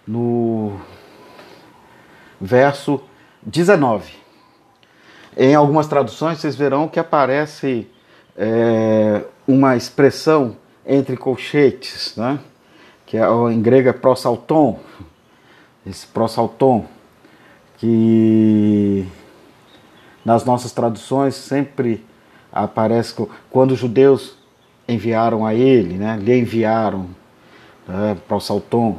no 0.06 0.78
verso 2.40 3.00
19. 3.42 4.12
Em 5.36 5.52
algumas 5.52 5.88
traduções 5.88 6.38
vocês 6.38 6.54
verão 6.54 6.86
que 6.86 7.00
aparece 7.00 7.90
é, 8.36 9.24
uma 9.46 9.76
expressão 9.76 10.56
entre 10.86 11.16
colchetes, 11.16 12.14
né? 12.16 12.38
que 13.04 13.16
é, 13.16 13.26
em 13.50 13.60
grego 13.60 13.88
é 13.88 13.92
prosalton, 13.92 14.78
esse 15.84 16.06
prosalton, 16.06 16.86
que 17.78 19.04
nas 20.24 20.44
nossas 20.44 20.70
traduções 20.70 21.34
sempre 21.34 22.06
aparece 22.52 23.16
quando 23.50 23.72
os 23.72 23.80
judeus 23.80 24.36
enviaram 24.86 25.44
a 25.44 25.52
ele, 25.54 25.94
né, 25.94 26.16
lhe 26.20 26.38
enviaram 26.38 27.08
né, 27.86 28.16
o 28.28 28.40
Salton, 28.40 28.98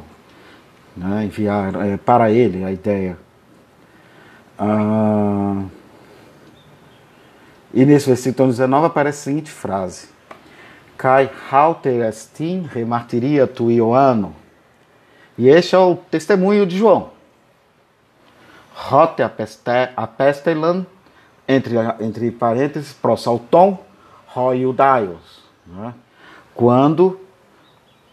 né, 0.96 1.24
enviaram 1.24 1.82
é, 1.82 1.96
para 1.96 2.30
ele 2.30 2.64
a 2.64 2.72
ideia. 2.72 3.18
Ah, 4.58 5.62
e 7.72 7.84
nesse 7.84 8.06
versículo 8.06 8.48
19 8.48 8.86
aparece 8.86 9.18
a 9.18 9.22
seguinte 9.24 9.50
frase: 9.50 10.08
Kai 10.96 11.28
halter 11.50 12.08
estin 12.08 12.68
remartiria 12.72 13.46
tu 13.46 13.70
Ioano. 13.70 14.34
E 15.36 15.48
este 15.48 15.74
é 15.74 15.78
o 15.78 15.96
testemunho 15.96 16.64
de 16.64 16.78
João. 16.78 17.10
Rote 18.72 19.22
apestelan, 19.96 20.86
entre, 21.48 21.74
entre 22.00 22.30
parênteses, 22.30 22.92
prosalton, 22.92 23.78
roiudaios. 24.26 25.42
Né? 25.66 25.92
Quando 26.54 27.20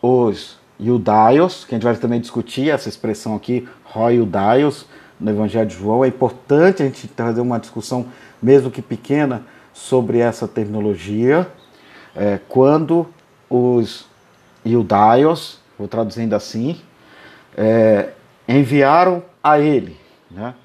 os 0.01 0.57
judaios, 0.81 1.63
que 1.63 1.75
a 1.75 1.77
gente 1.77 1.83
vai 1.83 1.95
também 1.95 2.19
discutir 2.19 2.69
essa 2.69 2.89
expressão 2.89 3.35
aqui, 3.35 3.67
roiudaios, 3.83 4.85
no 5.19 5.29
Evangelho 5.29 5.67
de 5.67 5.75
João, 5.75 6.03
é 6.03 6.07
importante 6.07 6.81
a 6.81 6.85
gente 6.85 7.07
trazer 7.07 7.41
uma 7.41 7.59
discussão, 7.59 8.07
mesmo 8.41 8.71
que 8.71 8.81
pequena, 8.81 9.43
sobre 9.71 10.17
essa 10.17 10.47
terminologia. 10.47 11.47
É, 12.15 12.39
quando 12.49 13.07
os 13.47 14.05
judaios, 14.65 15.59
vou 15.77 15.87
traduzindo 15.87 16.33
assim, 16.33 16.81
é, 17.55 18.09
enviaram 18.47 19.23
a 19.43 19.59
ele 19.59 20.01
né? 20.31 20.55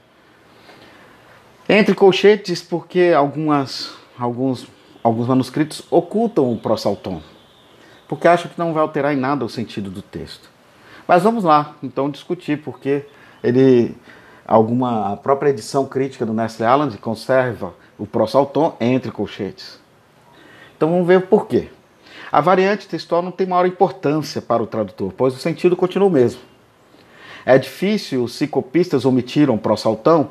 Entre 1.68 1.94
colchetes, 1.94 2.62
porque 2.62 3.12
algumas, 3.16 3.92
alguns, 4.16 4.66
alguns 5.02 5.26
manuscritos 5.26 5.82
ocultam 5.90 6.52
o 6.52 6.56
prossalton, 6.56 7.20
porque 8.08 8.28
acham 8.28 8.50
que 8.50 8.58
não 8.58 8.72
vai 8.72 8.82
alterar 8.82 9.12
em 9.14 9.16
nada 9.18 9.44
o 9.44 9.48
sentido 9.48 9.90
do 9.90 10.02
texto. 10.02 10.48
Mas 11.06 11.22
vamos 11.22 11.44
lá, 11.44 11.75
então, 11.82 12.10
discutir, 12.10 12.62
porque 12.62 13.04
ele, 13.42 13.96
alguma, 14.46 15.12
a 15.12 15.16
própria 15.16 15.50
edição 15.50 15.86
crítica 15.86 16.26
do 16.26 16.32
Nestle 16.32 16.66
Aland 16.66 16.98
conserva 16.98 17.75
o 17.98 18.06
prossalton 18.06 18.76
entre 18.80 19.10
colchetes. 19.10 19.78
Então 20.76 20.90
vamos 20.90 21.06
ver 21.06 21.26
por 21.26 21.46
quê. 21.46 21.68
A 22.30 22.40
variante 22.40 22.88
textual 22.88 23.22
não 23.22 23.30
tem 23.30 23.46
maior 23.46 23.66
importância 23.66 24.42
para 24.42 24.62
o 24.62 24.66
tradutor, 24.66 25.12
pois 25.16 25.34
o 25.34 25.38
sentido 25.38 25.76
continua 25.76 26.08
o 26.08 26.10
mesmo. 26.10 26.40
É 27.44 27.56
difícil 27.56 28.25
os 28.25 28.32
psicopistas 28.32 29.04
omitiram 29.04 29.56
prossaltão, 29.56 30.30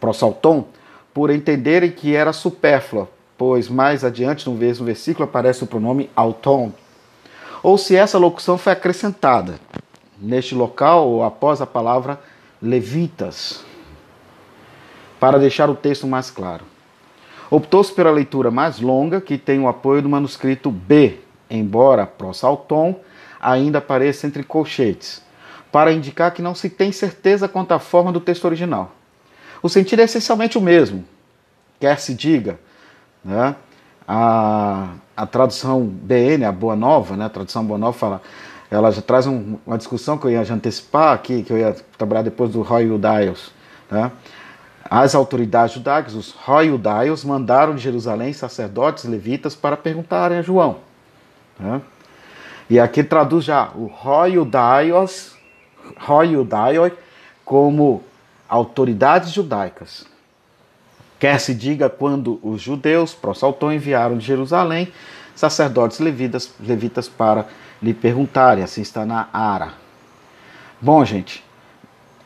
prossalton 0.00 0.66
por 1.14 1.30
entenderem 1.30 1.90
que 1.90 2.14
era 2.14 2.32
supérflua, 2.32 3.08
pois 3.36 3.68
mais 3.68 4.04
adiante 4.04 4.48
no 4.48 4.56
mesmo 4.56 4.84
versículo 4.84 5.24
aparece 5.24 5.62
o 5.62 5.66
pronome 5.66 6.10
auton. 6.14 6.72
Ou 7.62 7.76
se 7.78 7.96
essa 7.96 8.18
locução 8.18 8.56
foi 8.58 8.72
acrescentada 8.72 9.58
neste 10.20 10.54
local 10.54 11.08
ou 11.08 11.24
após 11.24 11.60
a 11.60 11.66
palavra 11.66 12.20
levitas, 12.60 13.64
para 15.20 15.38
deixar 15.38 15.68
o 15.68 15.74
texto 15.74 16.06
mais 16.06 16.30
claro. 16.30 16.64
Optou-se 17.50 17.92
pela 17.92 18.10
leitura 18.10 18.50
mais 18.50 18.78
longa, 18.80 19.20
que 19.20 19.38
tem 19.38 19.58
o 19.58 19.68
apoio 19.68 20.02
do 20.02 20.08
manuscrito 20.08 20.70
B, 20.70 21.18
embora 21.48 22.06
prossalton 22.06 23.00
ainda 23.40 23.78
apareça 23.78 24.26
entre 24.26 24.42
colchetes 24.42 25.22
para 25.70 25.92
indicar 25.92 26.32
que 26.32 26.42
não 26.42 26.54
se 26.54 26.70
tem 26.70 26.92
certeza 26.92 27.48
quanto 27.48 27.72
à 27.72 27.78
forma 27.78 28.12
do 28.12 28.20
texto 28.20 28.44
original. 28.44 28.92
O 29.62 29.68
sentido 29.68 30.00
é 30.00 30.04
essencialmente 30.04 30.56
o 30.56 30.60
mesmo, 30.60 31.04
quer 31.78 31.98
se 31.98 32.14
diga. 32.14 32.58
Né? 33.24 33.54
A, 34.06 34.88
a 35.18 35.26
tradução 35.26 35.82
BN, 35.84 36.44
a 36.44 36.52
Boa 36.52 36.76
Nova, 36.76 37.16
né? 37.16 37.24
a 37.24 37.28
tradução 37.28 37.64
Boa 37.64 37.76
Nova 37.76 37.92
fala, 37.92 38.22
ela 38.70 38.92
já 38.92 39.02
traz 39.02 39.26
um, 39.26 39.56
uma 39.66 39.76
discussão 39.76 40.16
que 40.16 40.26
eu 40.26 40.30
ia 40.30 40.40
antecipar 40.52 41.12
aqui, 41.12 41.42
que 41.42 41.52
eu 41.52 41.58
ia 41.58 41.74
trabalhar 41.96 42.22
depois 42.22 42.52
do 42.52 42.62
Roy 42.62 42.88
Udaios. 42.88 43.50
Né? 43.90 44.12
As 44.88 45.16
autoridades 45.16 45.74
judaicas, 45.74 46.14
os 46.14 46.30
Roy 46.30 46.70
Udaios, 46.70 47.24
mandaram 47.24 47.74
de 47.74 47.82
Jerusalém 47.82 48.32
sacerdotes 48.32 49.04
levitas 49.04 49.56
para 49.56 49.76
perguntarem 49.76 50.38
a 50.38 50.42
João. 50.42 50.76
Né? 51.58 51.82
E 52.70 52.78
aqui 52.78 53.02
traduz 53.02 53.44
já 53.44 53.70
o 53.74 53.86
Roy 53.86 54.38
Udaios 54.38 55.36
Hoyudaioi 56.06 56.92
como 57.44 58.02
autoridades 58.48 59.32
judaicas. 59.32 60.06
Quer 61.18 61.40
se 61.40 61.54
diga 61.54 61.88
quando 61.88 62.38
os 62.42 62.60
judeus, 62.60 63.14
prossaltão, 63.14 63.72
enviaram 63.72 64.16
de 64.16 64.24
Jerusalém 64.24 64.92
sacerdotes 65.34 66.00
levitas, 66.00 66.52
levitas 66.60 67.08
para 67.08 67.46
lhe 67.80 67.94
perguntarem, 67.94 68.62
assim 68.62 68.82
está 68.82 69.06
na 69.06 69.28
Ara. 69.32 69.72
Bom, 70.80 71.04
gente, 71.04 71.44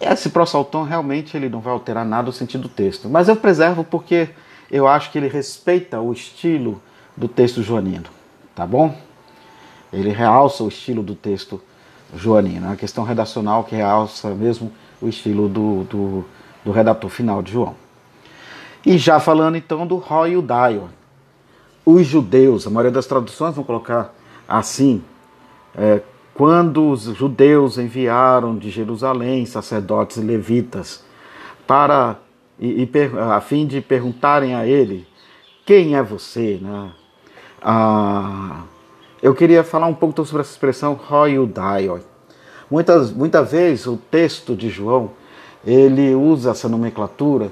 esse 0.00 0.30
prossaltão 0.30 0.82
realmente 0.82 1.36
ele 1.36 1.48
não 1.48 1.60
vai 1.60 1.72
alterar 1.72 2.04
nada 2.04 2.30
o 2.30 2.32
sentido 2.32 2.62
do 2.62 2.68
texto, 2.68 3.08
mas 3.08 3.28
eu 3.28 3.36
preservo 3.36 3.84
porque 3.84 4.30
eu 4.70 4.88
acho 4.88 5.10
que 5.10 5.18
ele 5.18 5.28
respeita 5.28 6.00
o 6.00 6.12
estilo 6.12 6.82
do 7.16 7.28
texto 7.28 7.62
joanino, 7.62 8.06
tá 8.54 8.66
bom? 8.66 8.96
Ele 9.92 10.10
realça 10.10 10.64
o 10.64 10.68
estilo 10.68 11.02
do 11.02 11.14
texto 11.14 11.60
joanina, 12.14 12.72
a 12.72 12.76
questão 12.76 13.04
redacional 13.04 13.64
que 13.64 13.76
realça 13.76 14.30
mesmo 14.30 14.72
o 15.00 15.08
estilo 15.08 15.48
do, 15.48 15.84
do, 15.84 16.24
do 16.64 16.72
redator 16.72 17.10
final 17.10 17.42
de 17.42 17.52
João. 17.52 17.81
E 18.84 18.98
já 18.98 19.20
falando 19.20 19.56
então 19.56 19.86
do 19.86 19.96
Roy 19.96 20.36
Udaio, 20.36 20.88
os 21.84 22.06
judeus, 22.06 22.66
a 22.66 22.70
maioria 22.70 22.90
das 22.90 23.06
traduções 23.06 23.54
vão 23.54 23.64
colocar 23.64 24.14
assim, 24.48 25.02
é, 25.74 26.00
quando 26.34 26.90
os 26.90 27.02
judeus 27.02 27.78
enviaram 27.78 28.56
de 28.56 28.70
Jerusalém 28.70 29.46
sacerdotes 29.46 30.16
e 30.16 30.20
levitas 30.20 31.04
para 31.66 32.18
e, 32.58 32.82
e, 32.82 32.90
a 33.18 33.40
fim 33.40 33.66
de 33.66 33.80
perguntarem 33.80 34.54
a 34.54 34.66
ele 34.66 35.06
quem 35.64 35.96
é 35.96 36.02
você, 36.02 36.58
né? 36.60 36.90
Ah, 37.60 38.62
eu 39.22 39.34
queria 39.34 39.62
falar 39.62 39.86
um 39.86 39.94
pouco 39.94 40.24
sobre 40.24 40.42
essa 40.42 40.50
expressão 40.50 40.98
Hoiudaioi. 41.08 42.00
Muitas, 42.68 43.12
muitas 43.12 43.52
vezes 43.52 43.86
o 43.86 43.96
texto 43.96 44.56
de 44.56 44.68
João 44.68 45.10
ele 45.64 46.14
usa 46.14 46.50
essa 46.50 46.68
nomenclatura 46.68 47.50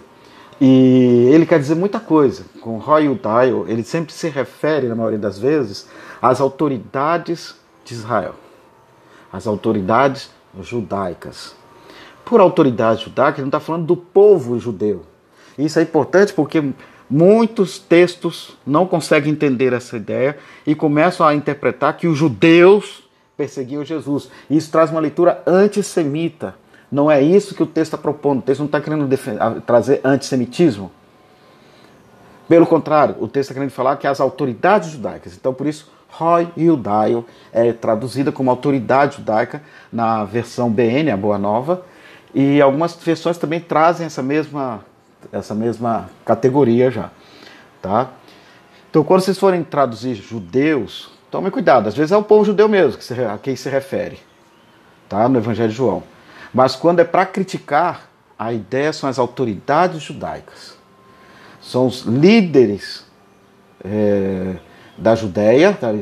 e 0.60 1.30
ele 1.32 1.46
quer 1.46 1.58
dizer 1.58 1.74
muita 1.74 1.98
coisa. 1.98 2.44
Com 2.60 2.76
Roy 2.76 3.08
Udaio, 3.08 3.64
ele 3.66 3.82
sempre 3.82 4.12
se 4.12 4.28
refere, 4.28 4.88
na 4.88 4.94
maioria 4.94 5.18
das 5.18 5.38
vezes, 5.38 5.88
às 6.20 6.40
autoridades 6.40 7.54
de 7.84 7.94
Israel, 7.94 8.34
às 9.32 9.46
autoridades 9.46 10.30
judaicas. 10.60 11.54
Por 12.24 12.40
autoridade 12.40 13.04
judaica, 13.04 13.38
ele 13.38 13.42
não 13.42 13.48
está 13.48 13.60
falando 13.60 13.86
do 13.86 13.96
povo 13.96 14.58
judeu. 14.58 15.02
Isso 15.58 15.78
é 15.78 15.82
importante 15.82 16.32
porque 16.32 16.62
muitos 17.08 17.78
textos 17.78 18.56
não 18.66 18.86
conseguem 18.86 19.32
entender 19.32 19.72
essa 19.72 19.96
ideia 19.96 20.38
e 20.66 20.74
começam 20.74 21.26
a 21.26 21.34
interpretar 21.34 21.96
que 21.96 22.06
os 22.06 22.16
judeus 22.16 23.08
perseguiam 23.36 23.84
Jesus. 23.84 24.30
Isso 24.48 24.70
traz 24.70 24.90
uma 24.90 25.00
leitura 25.00 25.42
antissemita. 25.46 26.54
Não 26.90 27.10
é 27.10 27.22
isso 27.22 27.54
que 27.54 27.62
o 27.62 27.66
texto 27.66 27.94
está 27.94 27.98
propondo. 27.98 28.40
O 28.40 28.42
texto 28.42 28.60
não 28.60 28.66
está 28.66 28.80
querendo 28.80 29.08
trazer 29.64 30.00
antissemitismo. 30.02 30.90
Pelo 32.48 32.66
contrário, 32.66 33.14
o 33.20 33.28
texto 33.28 33.50
está 33.50 33.54
querendo 33.54 33.70
falar 33.70 33.96
que 33.96 34.08
as 34.08 34.20
autoridades 34.20 34.90
judaicas. 34.90 35.36
Então, 35.36 35.54
por 35.54 35.68
isso, 35.68 35.88
Roy 36.08 36.48
Yudaio 36.58 37.24
é 37.52 37.72
traduzida 37.72 38.32
como 38.32 38.50
autoridade 38.50 39.18
judaica 39.18 39.62
na 39.92 40.24
versão 40.24 40.68
BN, 40.68 41.12
a 41.12 41.16
Boa 41.16 41.38
Nova, 41.38 41.84
e 42.34 42.60
algumas 42.60 42.94
versões 42.94 43.38
também 43.38 43.60
trazem 43.60 44.06
essa 44.06 44.20
mesma, 44.20 44.84
essa 45.30 45.54
mesma 45.54 46.10
categoria 46.24 46.90
já. 46.90 47.10
Tá? 47.80 48.10
Então, 48.90 49.04
quando 49.04 49.20
vocês 49.20 49.38
forem 49.38 49.62
traduzir 49.62 50.14
judeus, 50.16 51.10
tomem 51.30 51.52
cuidado. 51.52 51.88
Às 51.88 51.94
vezes 51.94 52.10
é 52.10 52.16
o 52.16 52.22
povo 52.24 52.44
judeu 52.44 52.68
mesmo 52.68 53.00
a 53.32 53.38
quem 53.38 53.54
se 53.54 53.68
refere, 53.68 54.18
tá? 55.08 55.28
no 55.28 55.38
Evangelho 55.38 55.68
de 55.68 55.76
João. 55.76 56.02
Mas 56.52 56.74
quando 56.74 57.00
é 57.00 57.04
para 57.04 57.24
criticar, 57.26 58.08
a 58.38 58.52
ideia 58.52 58.92
são 58.92 59.08
as 59.08 59.18
autoridades 59.18 60.02
judaicas. 60.02 60.76
São 61.60 61.86
os 61.86 62.02
líderes 62.02 63.04
é, 63.84 64.56
da 64.96 65.14
Judéia, 65.14 65.76
da, 65.80 65.92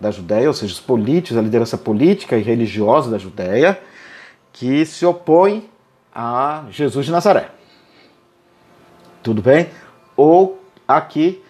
da 0.00 0.10
Judéia, 0.10 0.48
ou 0.48 0.54
seja, 0.54 0.72
os 0.72 0.80
políticos, 0.80 1.38
a 1.38 1.42
liderança 1.42 1.78
política 1.78 2.36
e 2.36 2.42
religiosa 2.42 3.10
da 3.10 3.18
Judéia, 3.18 3.80
que 4.52 4.84
se 4.84 5.06
opõe 5.06 5.70
a 6.14 6.64
Jesus 6.70 7.06
de 7.06 7.12
Nazaré. 7.12 7.50
Tudo 9.22 9.42
bem? 9.42 9.68
Ou 10.16 10.62
aqui 10.86 11.42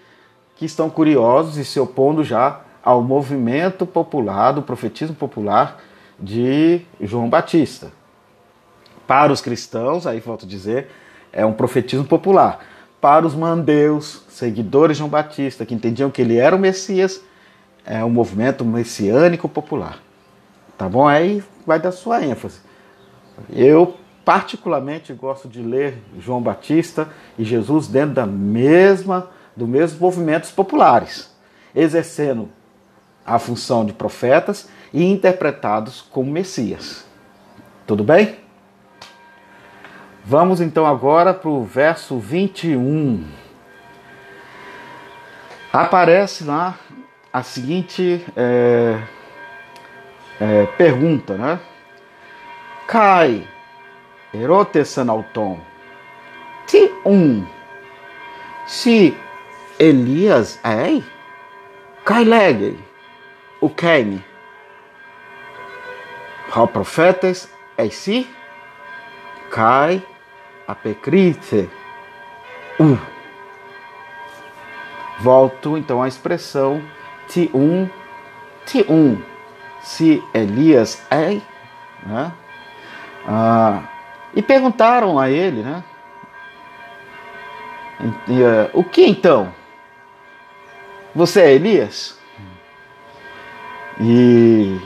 que 0.57 0.65
estão 0.65 0.88
curiosos 0.88 1.57
e 1.57 1.65
se 1.65 1.79
opondo 1.79 2.25
já 2.25 2.61
ao 2.83 3.03
movimento 3.03 3.85
popular, 3.85 4.53
do 4.53 4.62
profetismo 4.62 5.15
popular 5.15 5.81
de 6.19 6.83
João 7.00 7.29
Batista. 7.29 7.93
Para 9.07 9.33
os 9.33 9.41
cristãos, 9.41 10.07
aí 10.07 10.21
volto 10.21 10.45
a 10.45 10.49
dizer, 10.49 10.89
é 11.33 11.45
um 11.45 11.53
profetismo 11.53 12.05
popular. 12.05 12.65
Para 13.01 13.27
os 13.27 13.35
mandeus, 13.35 14.25
seguidores 14.29 14.97
de 14.97 14.99
João 14.99 15.11
Batista, 15.11 15.65
que 15.65 15.75
entendiam 15.75 16.11
que 16.11 16.23
ele 16.23 16.37
era 16.39 16.57
o 16.57 16.59
Messias, 16.59 17.23
é 17.85 18.05
um 18.05 18.11
movimento 18.11 18.65
messiânico 18.65 19.49
popular. 19.49 19.99
Tá 20.77 20.89
bom? 20.89 21.07
Aí 21.07 21.43
vai 21.67 21.79
dar 21.79 21.93
sua 21.93 22.25
ênfase. 22.25 22.59
Eu 23.51 23.97
particularmente 24.25 25.13
gosto 25.13 25.49
de 25.49 25.63
ler 25.63 26.03
João 26.19 26.43
Batista 26.43 27.09
e 27.39 27.45
Jesus 27.45 27.87
dentro 27.87 28.15
da 28.15 28.27
mesma 28.27 29.31
do 29.55 29.67
mesmo 29.67 30.01
movimentos 30.01 30.51
populares, 30.51 31.31
exercendo 31.75 32.49
a 33.25 33.39
função 33.39 33.87
de 33.87 33.93
profetas 33.93 34.69
e 34.93 35.03
interpretados 35.05 36.03
como 36.03 36.31
Messias. 36.31 37.05
Tudo 37.87 38.05
bem? 38.05 38.46
Vamos 40.28 40.61
então 40.61 40.85
agora 40.85 41.33
para 41.33 41.49
o 41.49 41.62
verso 41.62 42.18
21. 42.18 43.25
Aparece 45.73 46.42
lá 46.42 46.76
a 47.32 47.45
seguinte 47.45 48.26
é, 48.36 49.00
é, 50.41 50.67
pergunta, 50.76 51.34
né? 51.34 51.60
Kai 52.89 53.47
erotesanauton 54.34 55.60
ti 56.67 56.93
um 57.04 57.47
se 58.67 59.17
Elias 59.78 60.58
é 60.65 61.00
Kai 62.04 62.25
legei 62.25 62.76
o 63.60 63.71
quem 63.71 64.25
Há 66.50 66.67
profetas 66.67 67.49
é 67.78 67.89
si 67.91 68.28
Kai 69.52 70.02
apecrite 70.67 71.69
u 72.79 72.99
Volto 75.21 75.76
então 75.76 76.02
à 76.02 76.09
expressão 76.09 76.83
ti 77.29 77.50
um 77.55 77.89
ti 78.67 78.85
um 78.89 79.21
se 79.81 80.23
Elias 80.35 81.07
é 81.11 81.41
né? 82.05 82.33
Ah, 83.26 83.83
e 84.35 84.43
perguntaram 84.43 85.19
a 85.19 85.31
ele, 85.31 85.63
né? 85.63 85.83
E, 88.29 88.43
uh, 88.43 88.71
o 88.73 88.85
que 88.85 89.05
então? 89.07 89.52
Você 91.15 91.41
é 91.41 91.52
Elias? 91.55 92.19
E 93.99 94.79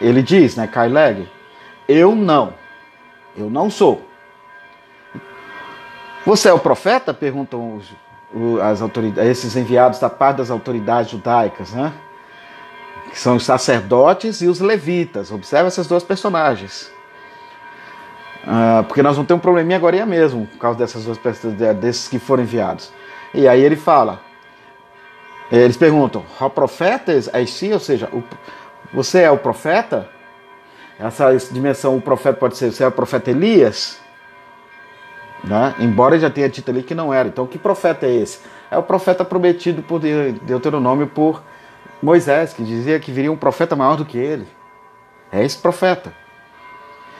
ele 0.00 0.22
diz, 0.22 0.56
né, 0.56 0.66
Kaileg, 0.66 1.28
eu 1.86 2.14
não, 2.14 2.54
eu 3.36 3.50
não 3.50 3.70
sou. 3.70 4.07
Você 6.28 6.50
é 6.50 6.52
o 6.52 6.58
profeta? 6.58 7.14
Perguntam 7.14 7.76
os, 7.76 8.60
as 8.60 8.82
autoridades, 8.82 9.30
esses 9.30 9.56
enviados 9.56 9.98
da 9.98 10.10
parte 10.10 10.36
das 10.36 10.50
autoridades 10.50 11.10
judaicas, 11.10 11.72
né? 11.72 11.90
Que 13.08 13.18
são 13.18 13.36
os 13.36 13.46
sacerdotes 13.46 14.42
e 14.42 14.46
os 14.46 14.60
levitas. 14.60 15.32
Observe 15.32 15.68
essas 15.68 15.86
duas 15.86 16.04
personagens. 16.04 16.92
Uh, 18.44 18.84
porque 18.84 19.02
nós 19.02 19.16
vamos 19.16 19.26
ter 19.26 19.32
um 19.32 19.38
probleminha 19.38 19.78
agora 19.78 20.04
mesmo, 20.04 20.46
por 20.48 20.58
causa 20.58 20.78
dessas 20.78 21.06
duas 21.06 21.16
pessoas, 21.16 21.54
desses 21.76 22.08
que 22.08 22.18
foram 22.18 22.42
enviados. 22.42 22.92
E 23.32 23.48
aí 23.48 23.62
ele 23.62 23.76
fala, 23.76 24.20
eles 25.50 25.78
perguntam, 25.78 26.22
o 26.38 26.50
profeta 26.50 27.10
é 27.32 27.46
si, 27.46 27.72
ou 27.72 27.80
seja, 27.80 28.06
o, 28.12 28.22
você 28.92 29.22
é 29.22 29.30
o 29.30 29.38
profeta? 29.38 30.06
Essa 31.00 31.34
dimensão, 31.50 31.96
o 31.96 32.02
profeta 32.02 32.36
pode 32.36 32.58
ser, 32.58 32.70
você 32.70 32.84
é 32.84 32.86
o 32.86 32.92
profeta 32.92 33.30
Elias? 33.30 34.06
Né? 35.44 35.74
Embora 35.78 36.18
já 36.18 36.28
tenha 36.28 36.48
dito 36.48 36.70
ali 36.70 36.82
que 36.82 36.94
não 36.94 37.12
era. 37.12 37.28
Então, 37.28 37.46
que 37.46 37.58
profeta 37.58 38.06
é 38.06 38.14
esse? 38.14 38.40
É 38.70 38.76
o 38.76 38.82
profeta 38.82 39.24
prometido 39.24 39.82
por 39.82 40.00
Deuteronômio 40.00 41.06
por 41.06 41.42
Moisés, 42.02 42.52
que 42.52 42.62
dizia 42.62 43.00
que 43.00 43.10
viria 43.10 43.32
um 43.32 43.36
profeta 43.36 43.74
maior 43.74 43.96
do 43.96 44.04
que 44.04 44.18
ele. 44.18 44.46
É 45.32 45.44
esse 45.44 45.58
profeta. 45.58 46.12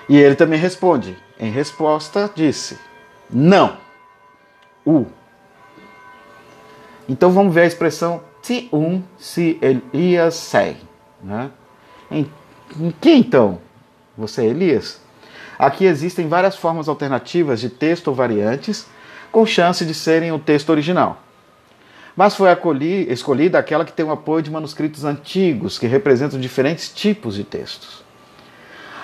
E 0.09 0.17
ele 0.17 0.35
também 0.35 0.59
responde. 0.59 1.17
Em 1.39 1.51
resposta, 1.51 2.31
disse: 2.35 2.79
Não. 3.31 3.77
U. 4.85 5.07
Então 7.09 7.31
vamos 7.31 7.55
ver 7.55 7.63
a 7.63 7.67
expressão 7.67 8.23
ti 8.43 8.69
um 8.73 9.03
se 9.17 9.59
Elias 9.61 10.35
sei. 10.35 10.77
Né? 11.23 11.51
Em, 12.11 12.31
em 12.79 12.91
que 12.91 13.11
então? 13.11 13.61
Você 14.17 14.43
é 14.43 14.47
Elias? 14.47 15.01
Aqui 15.59 15.85
existem 15.85 16.29
várias 16.29 16.57
formas 16.57 16.88
alternativas 16.88 17.61
de 17.61 17.68
texto 17.68 18.09
ou 18.09 18.14
variantes, 18.14 18.87
com 19.33 19.44
chance 19.44 19.85
de 19.85 19.92
serem 19.92 20.31
o 20.33 20.38
texto 20.38 20.71
original. 20.71 21.21
Mas 22.16 22.35
foi 22.35 22.49
escolhida 23.09 23.59
aquela 23.59 23.85
que 23.85 23.92
tem 23.92 24.05
o 24.05 24.11
apoio 24.11 24.42
de 24.42 24.51
manuscritos 24.51 25.05
antigos, 25.05 25.79
que 25.79 25.87
representam 25.87 26.40
diferentes 26.40 26.92
tipos 26.92 27.35
de 27.35 27.44
textos. 27.44 28.03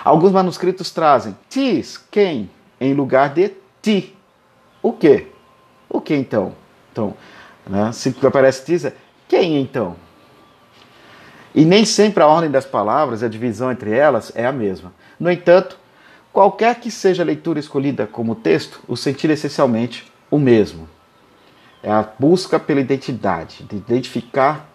Alguns 0.05 0.33
manuscritos 0.33 0.91
trazem 0.91 1.37
tis, 1.49 1.97
quem, 2.11 2.51
em 2.81 2.93
lugar 2.93 3.31
de 3.31 3.53
ti. 3.81 4.15
O 4.83 4.93
que? 4.93 5.29
O 5.89 6.01
que 6.01 6.15
então? 6.15 6.55
Então, 6.93 7.15
né, 7.67 7.91
se 7.93 8.15
aparece 8.23 8.65
tis, 8.65 8.85
é 8.85 8.93
quem 9.29 9.61
então? 9.61 9.97
E 11.55 11.65
nem 11.65 11.85
sempre 11.85 12.23
a 12.23 12.27
ordem 12.27 12.51
das 12.51 12.67
palavras, 12.67 13.23
a 13.23 13.29
divisão 13.29 13.71
entre 13.71 13.93
elas 13.93 14.33
é 14.35 14.45
a 14.45 14.53
mesma. 14.53 14.93
No 15.19 15.31
entanto, 15.31 15.79
qualquer 16.35 16.79
que 16.79 16.91
seja 16.91 17.23
a 17.23 17.27
leitura 17.27 17.59
escolhida 17.59 18.07
como 18.07 18.35
texto, 18.35 18.83
o 18.87 18.95
sentido 18.95 19.31
é 19.31 19.35
essencialmente 19.35 20.13
o 20.31 20.39
mesmo. 20.39 20.87
É 21.83 21.91
a 21.91 22.03
busca 22.19 22.61
pela 22.61 22.81
identidade, 22.81 23.65
de 23.65 23.77
identificar 23.77 24.69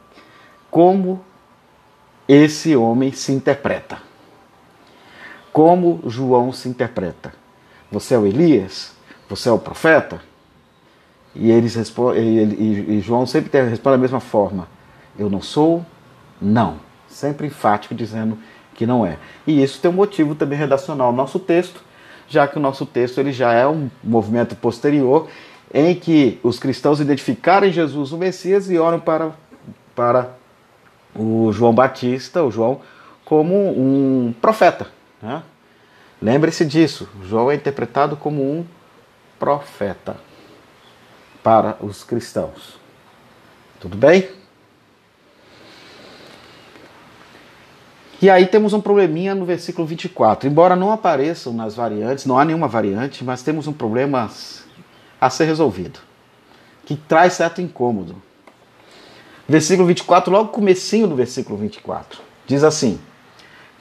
como 0.72 1.24
esse 2.28 2.76
homem 2.76 3.12
se 3.12 3.32
interpreta 3.32 4.10
como 5.52 6.02
João 6.06 6.54
se 6.54 6.70
interpreta. 6.70 7.34
Você 7.92 8.14
é 8.14 8.18
o 8.18 8.26
Elias? 8.26 8.94
Você 9.28 9.50
é 9.50 9.52
o 9.52 9.60
profeta? 9.60 10.22
E, 11.36 11.52
eles 11.52 11.76
respondem, 11.76 12.24
e, 12.24 12.98
e 12.98 13.02
João 13.02 13.26
sempre 13.26 13.60
responde 13.64 13.98
da 13.98 14.02
mesma 14.02 14.20
forma: 14.20 14.68
Eu 15.18 15.30
não 15.30 15.42
sou, 15.42 15.86
não. 16.42 16.80
Sempre 17.08 17.48
enfático, 17.48 17.96
dizendo 17.96 18.38
que 18.80 18.86
não 18.86 19.06
é. 19.06 19.18
E 19.46 19.62
isso 19.62 19.82
tem 19.82 19.92
um 19.92 19.94
motivo 19.94 20.34
também 20.34 20.58
redacional 20.58 21.12
no 21.12 21.18
nosso 21.18 21.38
texto, 21.38 21.82
já 22.30 22.48
que 22.48 22.56
o 22.56 22.62
nosso 22.62 22.86
texto 22.86 23.18
ele 23.18 23.34
já 23.34 23.52
é 23.52 23.68
um 23.68 23.90
movimento 24.02 24.56
posterior 24.56 25.28
em 25.74 25.94
que 25.94 26.40
os 26.42 26.58
cristãos 26.58 27.02
identificarem 27.02 27.74
Jesus 27.74 28.14
o 28.14 28.18
Messias 28.18 28.72
e 28.72 28.78
oram 28.78 28.98
para, 28.98 29.34
para 29.94 30.30
o 31.14 31.52
João 31.52 31.74
Batista, 31.74 32.42
o 32.42 32.50
João, 32.50 32.80
como 33.26 33.54
um 33.54 34.34
profeta. 34.42 34.88
Né? 35.22 35.44
Lembre-se 36.22 36.64
disso, 36.64 37.10
João 37.26 37.52
é 37.52 37.56
interpretado 37.56 38.16
como 38.16 38.42
um 38.42 38.66
profeta 39.38 40.16
para 41.44 41.76
os 41.82 42.02
cristãos. 42.06 42.80
Tudo 43.82 43.98
bem? 43.98 44.39
E 48.22 48.30
aí 48.30 48.46
temos 48.48 48.74
um 48.74 48.82
probleminha 48.82 49.34
no 49.34 49.46
versículo 49.46 49.88
24. 49.88 50.48
Embora 50.48 50.76
não 50.76 50.92
apareçam 50.92 51.54
nas 51.54 51.76
variantes, 51.76 52.26
não 52.26 52.38
há 52.38 52.44
nenhuma 52.44 52.68
variante, 52.68 53.24
mas 53.24 53.42
temos 53.42 53.66
um 53.66 53.74
problema 53.74 54.30
a 55.22 55.30
ser 55.30 55.46
resolvido, 55.46 56.00
que 56.86 56.96
traz 56.96 57.34
certo 57.34 57.62
incômodo. 57.62 58.22
Versículo 59.48 59.88
24, 59.88 60.32
logo 60.32 60.50
comecinho 60.50 61.08
do 61.08 61.16
versículo 61.16 61.58
24, 61.58 62.22
diz 62.46 62.64
assim: 62.64 63.00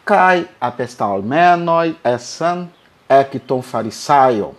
Cai 0.04 0.48
apestal 0.60 1.20
menoi 1.20 1.96
essan 2.04 2.70
ekton 3.08 3.60
farisaio. 3.60 4.54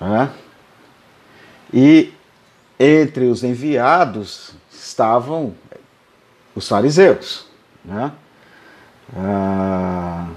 É? 0.00 0.28
E 1.72 2.12
entre 2.78 3.26
os 3.26 3.44
enviados 3.44 4.54
estavam 4.72 5.54
os 6.54 6.68
fariseus. 6.68 7.53
Né? 7.84 8.12
Ah, 9.14 10.28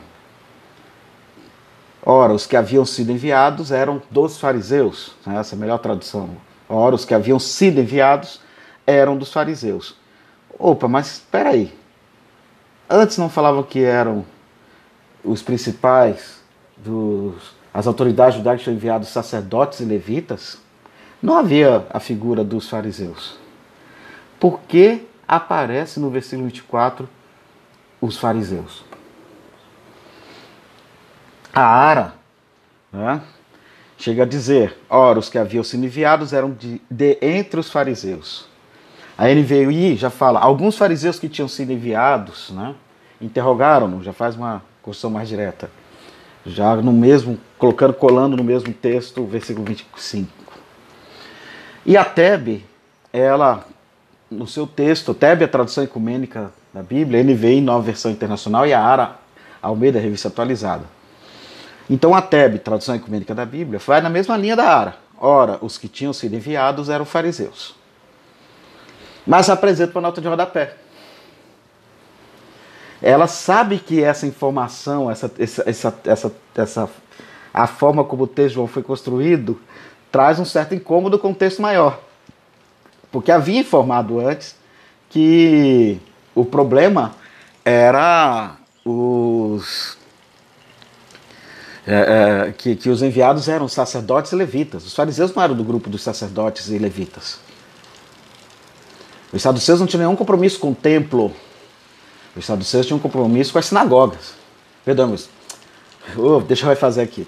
ora, 2.05 2.33
os 2.33 2.45
que 2.45 2.57
haviam 2.57 2.86
sido 2.86 3.12
enviados 3.12 3.71
eram 3.71 4.01
dos 4.12 4.38
fariseus, 4.38 5.15
né? 5.25 5.38
essa 5.39 5.55
é 5.55 5.57
a 5.57 5.60
melhor 5.60 5.79
tradução. 5.79 6.31
Ora, 6.67 6.95
os 6.95 7.05
que 7.05 7.13
haviam 7.13 7.39
sido 7.39 7.79
enviados 7.79 8.41
eram 8.86 9.17
dos 9.17 9.31
fariseus. 9.31 9.95
Opa, 10.60 10.88
mas 10.88 11.13
espera 11.13 11.51
aí. 11.51 11.73
Antes 12.89 13.17
não 13.17 13.29
falavam 13.29 13.63
que 13.63 13.83
eram 13.83 14.25
os 15.23 15.41
principais, 15.41 16.41
dos, 16.77 17.55
as 17.73 17.88
autoridades 17.88 18.36
judaicas 18.36 18.63
tinham 18.63 18.75
enviado 18.75 19.05
sacerdotes 19.05 19.79
e 19.79 19.86
levitas? 19.86 20.57
Não 21.21 21.38
havia 21.38 21.86
a 21.89 21.99
figura 21.99 22.43
dos 22.43 22.69
fariseus. 22.69 23.38
Por 24.39 24.60
que 24.62 25.07
aparece 25.27 25.99
no 25.99 26.10
versículo 26.10 26.47
24 26.47 27.10
os 28.01 28.17
fariseus. 28.17 28.83
A 31.53 31.62
Ara 31.62 32.13
né, 32.91 33.21
chega 33.97 34.23
a 34.23 34.25
dizer: 34.25 34.77
ora, 34.89 35.19
os 35.19 35.29
que 35.29 35.38
haviam 35.38 35.63
sido 35.63 35.86
enviados 35.86 36.33
eram 36.33 36.51
de, 36.51 36.81
de 36.89 37.17
entre 37.21 37.60
os 37.60 37.69
fariseus. 37.69 38.47
Veio 39.43 39.71
e 39.71 39.95
já 39.95 40.10
fala: 40.10 40.39
alguns 40.39 40.77
fariseus 40.77 41.19
que 41.19 41.27
tinham 41.27 41.47
sido 41.47 41.71
enviados 41.71 42.51
né, 42.51 42.75
interrogaram-no, 43.19 44.03
já 44.03 44.13
faz 44.13 44.36
uma 44.36 44.62
construção 44.81 45.10
mais 45.10 45.27
direta. 45.27 45.69
Já 46.45 46.75
no 46.77 46.93
mesmo, 46.93 47.38
colocando, 47.57 47.93
colando 47.93 48.38
no 48.38 48.43
mesmo 48.43 48.71
texto, 48.71 49.25
versículo 49.25 49.65
25. 49.65 50.31
E 51.86 51.97
a 51.97 52.05
Tebe, 52.05 52.65
ela, 53.12 53.65
no 54.29 54.47
seu 54.47 54.65
texto, 54.65 55.13
Tebe, 55.13 55.43
a 55.43 55.47
tradução 55.47 55.83
ecumênica 55.83 56.53
da 56.73 56.84
Bíblia, 56.84 57.23
NVI, 57.23 57.62
nova 57.62 57.82
versão 57.82 58.12
internacional, 58.12 58.65
e 58.65 58.73
a 58.73 58.82
ARA, 58.82 59.15
Almeida, 59.62 59.99
revista 59.99 60.27
atualizada. 60.27 60.84
Então 61.89 62.13
a 62.13 62.21
TEB, 62.21 62.60
tradução 62.60 62.95
ecumênica 62.95 63.34
da 63.34 63.45
Bíblia, 63.45 63.80
vai 63.80 64.01
na 64.01 64.10
mesma 64.10 64.36
linha 64.38 64.56
da 64.56 64.65
ARA. 64.65 64.95
Ora, 65.19 65.58
os 65.62 65.77
que 65.77 65.88
tinham 65.88 66.13
sido 66.13 66.36
enviados 66.36 66.89
eram 66.89 67.06
fariseus. 67.06 67.75
Mas 69.25 69.49
apresenta 69.49 69.91
uma 69.93 70.01
nota 70.01 70.21
de 70.21 70.27
rodapé. 70.27 70.75
Ela 73.01 73.27
sabe 73.27 73.80
que 73.80 74.03
essa 74.03 74.25
informação, 74.25 75.10
essa, 75.10 75.32
essa, 75.38 75.99
essa, 76.06 76.34
essa, 76.56 76.89
a 77.53 77.67
forma 77.67 78.03
como 78.03 78.23
o 78.23 78.27
texto 78.27 78.65
foi 78.67 78.84
construído, 78.84 79.60
traz 80.12 80.39
um 80.39 80.45
certo 80.45 80.73
incômodo 80.73 81.19
com 81.19 81.32
o 81.32 81.36
texto 81.36 81.62
maior. 81.62 81.99
Porque 83.12 83.32
havia 83.32 83.60
informado 83.60 84.19
antes 84.19 84.56
que 85.10 85.99
o 86.39 86.45
problema 86.45 87.15
era 87.65 88.56
os 88.86 89.97
é, 91.86 92.47
é, 92.47 92.52
que, 92.52 92.76
que 92.76 92.89
os 92.89 93.02
enviados 93.02 93.47
eram 93.47 93.67
sacerdotes 93.67 94.32
e 94.32 94.36
levitas. 94.36 94.86
Os 94.86 94.93
fariseus 94.93 95.34
não 95.34 95.41
eram 95.41 95.56
do 95.56 95.63
grupo 95.63 95.89
dos 95.89 96.04
sacerdotes 96.04 96.69
e 96.69 96.78
levitas. 96.78 97.39
Os 99.34 99.41
saduceus 99.41 99.80
não 99.80 99.88
tinham 99.88 100.06
nenhum 100.06 100.15
compromisso 100.15 100.60
com 100.60 100.71
o 100.71 100.76
templo. 100.76 101.34
Os 102.36 102.45
saduceus 102.45 102.86
tinham 102.86 102.97
um 102.97 103.02
compromisso 103.02 103.52
com 103.52 103.60
as 103.60 103.65
sinagogas. 103.65 104.36
Perdão, 104.86 105.15
oh, 106.15 106.39
deixa 106.41 106.65
eu 106.65 106.69
refazer 106.69 107.04
aqui. 107.04 107.28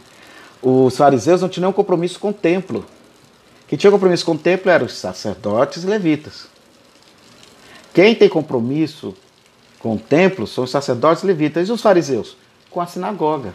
Os 0.61 0.95
fariseus 0.95 1.41
não 1.41 1.49
tinham 1.49 1.63
nenhum 1.67 1.73
compromisso 1.73 2.19
com 2.19 2.29
o 2.29 2.33
templo. 2.33 2.85
Quem 3.67 3.77
tinha 3.77 3.91
compromisso 3.91 4.25
com 4.25 4.33
o 4.33 4.37
templo 4.37 4.69
eram 4.69 4.85
os 4.85 4.93
sacerdotes 4.93 5.83
e 5.83 5.87
levitas. 5.87 6.47
Quem 7.93 8.15
tem 8.15 8.29
compromisso 8.29 9.15
com 9.79 9.95
o 9.95 9.99
templo 9.99 10.45
são 10.45 10.63
os 10.63 10.71
sacerdotes 10.71 11.23
levitas 11.23 11.67
e 11.67 11.71
os 11.71 11.81
fariseus 11.81 12.35
com 12.69 12.81
a 12.81 12.85
sinagoga. 12.85 13.53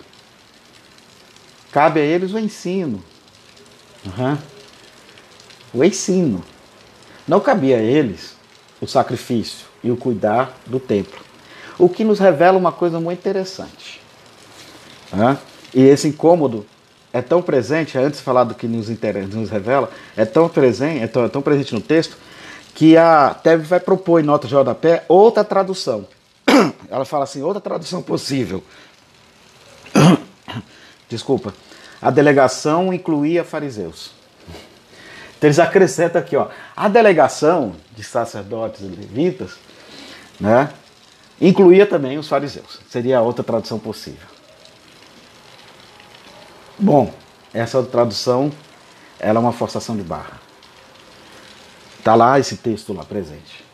Cabe 1.71 2.01
a 2.01 2.05
eles 2.05 2.33
o 2.33 2.39
ensino. 2.39 3.03
Uhum. 4.05 4.39
O 5.73 5.85
ensino. 5.85 6.45
Não 7.27 7.41
cabia 7.41 7.79
a 7.79 7.83
eles 7.83 8.37
o 8.81 8.87
sacrifício 8.87 9.67
e 9.83 9.91
o 9.91 9.97
cuidar 9.97 10.57
do 10.67 10.79
templo. 10.79 11.21
O 11.79 11.89
que 11.89 12.05
nos 12.05 12.19
revela 12.19 12.59
uma 12.59 12.73
coisa 12.73 13.01
muito 13.01 13.19
interessante. 13.19 14.01
Uhum. 15.13 15.37
E 15.75 15.83
esse 15.83 16.09
incômodo 16.09 16.65
é 17.13 17.23
tão 17.23 17.41
presente, 17.41 17.97
antes 17.97 18.19
de 18.19 18.25
falar 18.25 18.45
do 18.45 18.55
que 18.55 18.67
nos, 18.67 18.91
interessa, 18.91 19.29
nos 19.29 19.51
revela, 19.51 19.91
é 20.17 20.25
tão 20.25 20.49
presente, 20.49 21.03
é 21.03 21.07
tão, 21.07 21.25
é 21.25 21.29
tão 21.29 21.43
presente 21.43 21.75
no 21.75 21.81
texto, 21.81 22.17
que 22.75 22.97
a 22.97 23.33
TEV 23.33 23.65
vai 23.65 23.81
propor 23.81 24.21
em 24.21 24.25
nota 24.25 24.49
de 24.49 24.55
rodapé 24.55 25.05
outra 25.09 25.45
tradução. 25.45 26.07
Ela 26.91 27.05
fala 27.05 27.25
assim, 27.25 27.41
outra 27.43 27.61
tradução 27.61 28.03
possível. 28.03 28.63
Desculpa. 31.09 31.55
A 32.03 32.11
delegação 32.11 32.93
incluía 32.93 33.45
fariseus. 33.45 34.11
Então 35.39 35.49
eles 35.49 35.59
acrescentam 35.59 36.21
aqui, 36.21 36.37
ó, 36.37 36.49
a 36.77 36.89
delegação 36.89 37.75
de 37.95 38.03
sacerdotes 38.03 38.81
e 38.81 38.85
levitas, 38.85 39.53
né, 40.41 40.71
incluía 41.41 41.87
também 41.87 42.19
os 42.19 42.29
fariseus. 42.29 42.81
Seria 42.91 43.19
a 43.19 43.23
outra 43.23 43.45
tradução 43.45 43.79
possível. 43.79 44.27
Bom, 46.79 47.13
essa 47.53 47.83
tradução 47.83 48.51
ela 49.19 49.39
é 49.39 49.43
uma 49.43 49.53
forçação 49.53 49.97
de 49.97 50.03
barra. 50.03 50.44
Está 52.05 52.15
lá 52.15 52.39
esse 52.39 52.59
texto 52.59 52.93
lá 52.93 53.03
presente. 53.03 53.65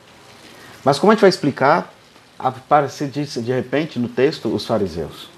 Mas 0.85 1.01
como 1.01 1.11
a 1.11 1.17
gente 1.17 1.21
vai 1.21 1.31
explicar, 1.31 1.93
aparece 2.39 3.09
de, 3.09 3.25
de 3.25 3.53
repente 3.53 3.99
no 3.99 4.07
texto 4.07 4.47
os 4.55 4.65
fariseus. 4.65 5.29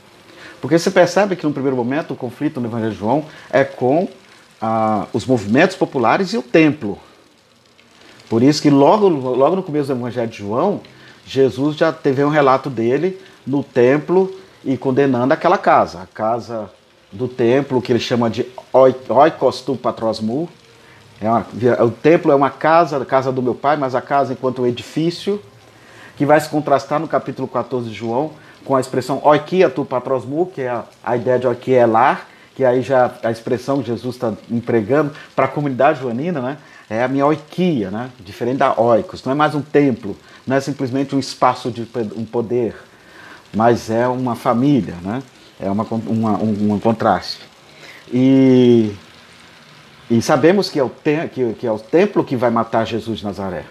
Porque 0.61 0.79
você 0.79 0.91
percebe 0.91 1.35
que 1.35 1.47
no 1.47 1.55
primeiro 1.55 1.75
momento 1.75 2.13
o 2.13 2.17
conflito 2.17 2.61
no 2.61 2.69
Evangelho 2.69 2.93
de 2.93 2.99
João 2.99 3.25
é 3.51 3.65
com 3.65 4.11
ah, 4.61 5.07
os 5.15 5.25
movimentos 5.25 5.75
populares 5.75 6.35
e 6.35 6.37
o 6.37 6.43
templo. 6.43 6.99
Por 8.29 8.43
isso 8.43 8.61
que 8.61 8.69
logo, 8.69 9.09
logo 9.09 9.57
no 9.57 9.63
começo 9.63 9.87
do 9.87 9.99
Evangelho 9.99 10.29
de 10.29 10.37
João, 10.37 10.83
Jesus 11.25 11.79
já 11.79 11.91
teve 11.95 12.23
um 12.23 12.29
relato 12.29 12.69
dele 12.69 13.19
no 13.47 13.65
templo 13.65 14.39
e 14.63 14.77
condenando 14.77 15.33
aquela 15.33 15.57
casa, 15.57 16.03
a 16.03 16.07
casa 16.07 16.71
do 17.11 17.27
templo 17.27 17.81
que 17.81 17.91
ele 17.91 17.99
chama 17.99 18.29
de 18.29 18.47
oikos 19.09 19.63
tu 19.63 19.77
patrosmu, 19.77 20.47
é 21.23 21.31
uma, 21.31 21.47
o 21.85 21.91
templo 21.91 22.33
é 22.33 22.35
uma 22.35 22.51
casa, 22.51 22.97
a 22.97 23.05
casa 23.05 23.31
do 23.31 23.41
meu 23.41 23.55
pai, 23.55 23.77
mas 23.77 23.95
a 23.95 24.01
casa 24.01 24.33
enquanto 24.33 24.63
um 24.63 24.67
edifício, 24.67 25.41
que 26.17 26.27
vai 26.27 26.41
se 26.41 26.49
contrastar 26.49 26.99
no 26.99 27.07
capítulo 27.07 27.47
14 27.47 27.89
de 27.89 27.95
João 27.95 28.33
com 28.65 28.77
a 28.77 28.81
expressão 28.81 29.21
oikia 29.25 29.71
tu 29.71 29.85
patrosmu, 29.85 30.47
que 30.47 30.63
é 30.63 30.69
a, 30.69 30.85
a 31.03 31.17
ideia 31.17 31.39
de 31.39 31.47
oikia 31.47 31.81
é 31.81 31.87
lar, 31.87 32.29
que 32.55 32.65
aí 32.65 32.83
já 32.83 33.13
a 33.23 33.31
expressão 33.31 33.81
que 33.81 33.87
Jesus 33.87 34.17
está 34.17 34.33
empregando 34.51 35.13
para 35.35 35.47
a 35.47 35.49
comunidade 35.49 36.01
joanina, 36.01 36.41
né? 36.41 36.59
É 36.91 37.03
a 37.03 37.09
minha 37.09 37.25
oikia, 37.25 37.91
né? 37.91 38.11
Diferente 38.21 38.59
da 38.59 38.79
oikos, 38.79 39.25
não 39.25 39.33
é 39.33 39.35
mais 39.35 39.55
um 39.55 39.63
templo, 39.63 40.17
não 40.47 40.57
é 40.57 40.61
simplesmente 40.61 41.15
um 41.17 41.19
espaço 41.19 41.71
de 41.71 41.89
um 42.17 42.25
poder, 42.25 42.77
mas 43.55 43.91
é 43.91 44.07
uma 44.07 44.35
família, 44.35 44.95
né? 45.03 45.23
É 45.59 45.71
uma, 45.71 45.85
uma, 45.85 46.33
um, 46.39 46.75
um 46.75 46.81
contraste. 46.81 47.41
E 48.13 48.93
e 50.13 50.21
sabemos 50.21 50.69
que 50.69 50.79
é, 50.79 50.83
o 50.83 50.91
que, 50.91 51.55
que 51.55 51.67
é 51.67 51.73
o 51.73 51.79
templo 51.79 52.23
que 52.23 52.37
vai 52.37 52.51
matar 52.51 52.87
Jesus 52.87 53.21
de 53.21 53.25
Nazaré. 53.25 53.65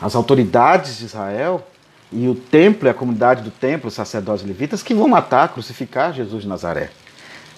As 0.00 0.16
autoridades 0.16 0.98
de 0.98 1.04
Israel 1.04 1.64
e 2.10 2.26
o 2.26 2.34
templo 2.34 2.90
a 2.90 2.92
comunidade 2.92 3.44
do 3.44 3.50
templo, 3.52 3.86
os 3.86 3.94
sacerdotes 3.94 4.44
levitas, 4.44 4.82
que 4.82 4.92
vão 4.92 5.06
matar, 5.06 5.52
crucificar 5.52 6.12
Jesus 6.12 6.42
de 6.42 6.48
Nazaré. 6.48 6.90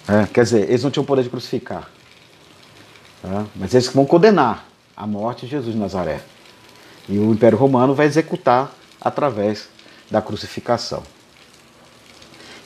É, 0.06 0.26
quer 0.26 0.44
dizer, 0.44 0.68
eles 0.68 0.84
não 0.84 0.90
tinham 0.90 1.02
poder 1.02 1.22
de 1.22 1.30
crucificar. 1.30 1.88
É, 3.24 3.44
mas 3.56 3.72
eles 3.72 3.88
vão 3.88 4.04
condenar 4.04 4.66
a 4.94 5.06
morte 5.06 5.46
de 5.46 5.52
Jesus 5.52 5.74
de 5.74 5.80
Nazaré. 5.80 6.20
E 7.08 7.18
o 7.18 7.32
Império 7.32 7.56
Romano 7.56 7.94
vai 7.94 8.04
executar 8.04 8.70
através 9.00 9.66
da 10.10 10.20
crucificação. 10.20 11.02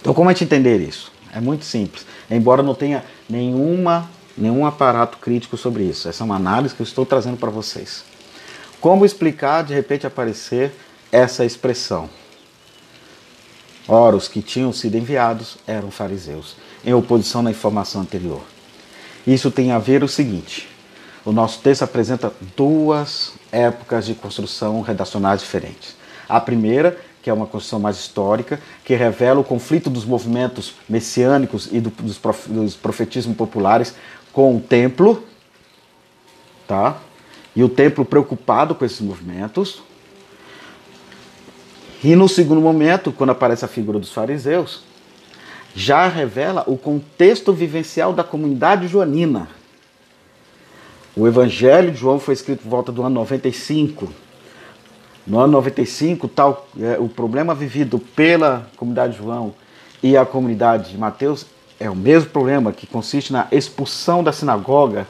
Então, 0.01 0.13
como 0.13 0.29
a 0.29 0.33
gente 0.33 0.43
entender 0.43 0.81
isso? 0.81 1.13
É 1.33 1.41
muito 1.41 1.65
simples. 1.65 2.05
Embora 2.29 2.61
não 2.61 2.75
tenha 2.75 3.05
nenhuma, 3.31 4.11
nenhum 4.37 4.67
aparato 4.67 5.19
crítico 5.19 5.57
sobre 5.57 5.85
isso. 5.85 6.09
Essa 6.09 6.23
é 6.23 6.25
uma 6.25 6.37
análise 6.37 6.75
que 6.75 6.83
eu 6.83 6.87
estou 6.87 7.07
trazendo 7.07 7.37
para 7.37 7.51
vocês. 7.51 8.05
Como 8.81 9.07
explicar, 9.07 9.63
de 9.63 9.75
repente, 9.75 10.07
aparecer 10.07 10.73
essa 11.11 11.45
expressão? 11.45 12.09
Ora, 13.87 14.17
os 14.17 14.29
que 14.29 14.43
tinham 14.43 14.73
sido 14.73 14.97
enviados 14.97 15.57
eram 15.67 15.91
fariseus, 15.91 16.57
em 16.85 16.95
oposição 16.95 17.43
na 17.43 17.51
informação 17.51 18.01
anterior. 18.01 18.43
Isso 19.27 19.51
tem 19.51 19.73
a 19.73 19.79
ver 19.79 20.03
o 20.03 20.09
seguinte: 20.09 20.69
o 21.25 21.33
nosso 21.33 21.61
texto 21.61 21.83
apresenta 21.83 22.33
duas 22.57 23.33
épocas 23.53 24.07
de 24.07 24.15
construção 24.15 24.81
redacionais 24.81 25.41
diferentes. 25.41 25.97
A 26.29 26.41
primeira, 26.41 26.99
que 27.23 27.31
é 27.31 27.33
uma 27.33 27.47
construção 27.47 27.81
mais 27.81 27.97
histórica, 27.97 28.61
que 28.85 28.95
revela 28.95 29.41
o 29.41 29.45
conflito 29.45 29.89
dos 29.89 30.05
movimentos 30.05 30.75
messiânicos 30.89 31.69
e 31.73 31.81
do, 31.81 31.91
dos, 31.91 32.19
prof, 32.19 32.49
dos 32.51 32.75
profetismos 32.75 33.37
populares 33.37 33.95
com 34.35 34.57
o 34.57 34.61
templo, 34.61 35.25
tá? 36.67 36.99
E 37.55 37.63
o 37.63 37.69
templo 37.69 38.05
preocupado 38.05 38.75
com 38.75 38.85
esses 38.85 39.01
movimentos. 39.01 39.81
E 42.03 42.17
no 42.17 42.29
segundo 42.29 42.61
momento, 42.61 43.13
quando 43.13 43.31
aparece 43.31 43.65
a 43.65 43.69
figura 43.69 43.99
dos 43.99 44.13
fariseus, 44.13 44.83
já 45.75 46.09
revela 46.09 46.65
o 46.67 46.77
contexto 46.77 47.53
vivencial 47.53 48.13
da 48.13 48.25
comunidade 48.25 48.89
joanina. 48.89 49.49
O 51.17 51.29
Evangelho 51.29 51.93
de 51.93 51.99
João 51.99 52.19
foi 52.19 52.35
escrito 52.35 52.63
por 52.63 52.69
volta 52.69 52.91
do 52.91 53.03
ano 53.03 53.15
95. 53.15 54.13
No 55.25 55.39
ano 55.39 55.53
95, 55.53 56.27
tal, 56.27 56.69
é, 56.79 56.99
o 56.99 57.09
problema 57.09 57.55
vivido 57.55 58.01
pela 58.01 58.69
comunidade 58.77 59.13
de 59.13 59.19
João 59.21 59.55
e 60.03 60.17
a 60.17 60.27
comunidade 60.27 60.91
de 60.91 60.99
Mateus 60.99 61.47
é 61.87 61.91
o 61.91 61.97
mesmo 61.97 62.31
problema, 62.31 62.73
que 62.73 62.87
consiste 62.87 63.33
na 63.33 63.47
expulsão 63.53 64.25
da 64.25 64.33
sinagoga. 64.33 65.07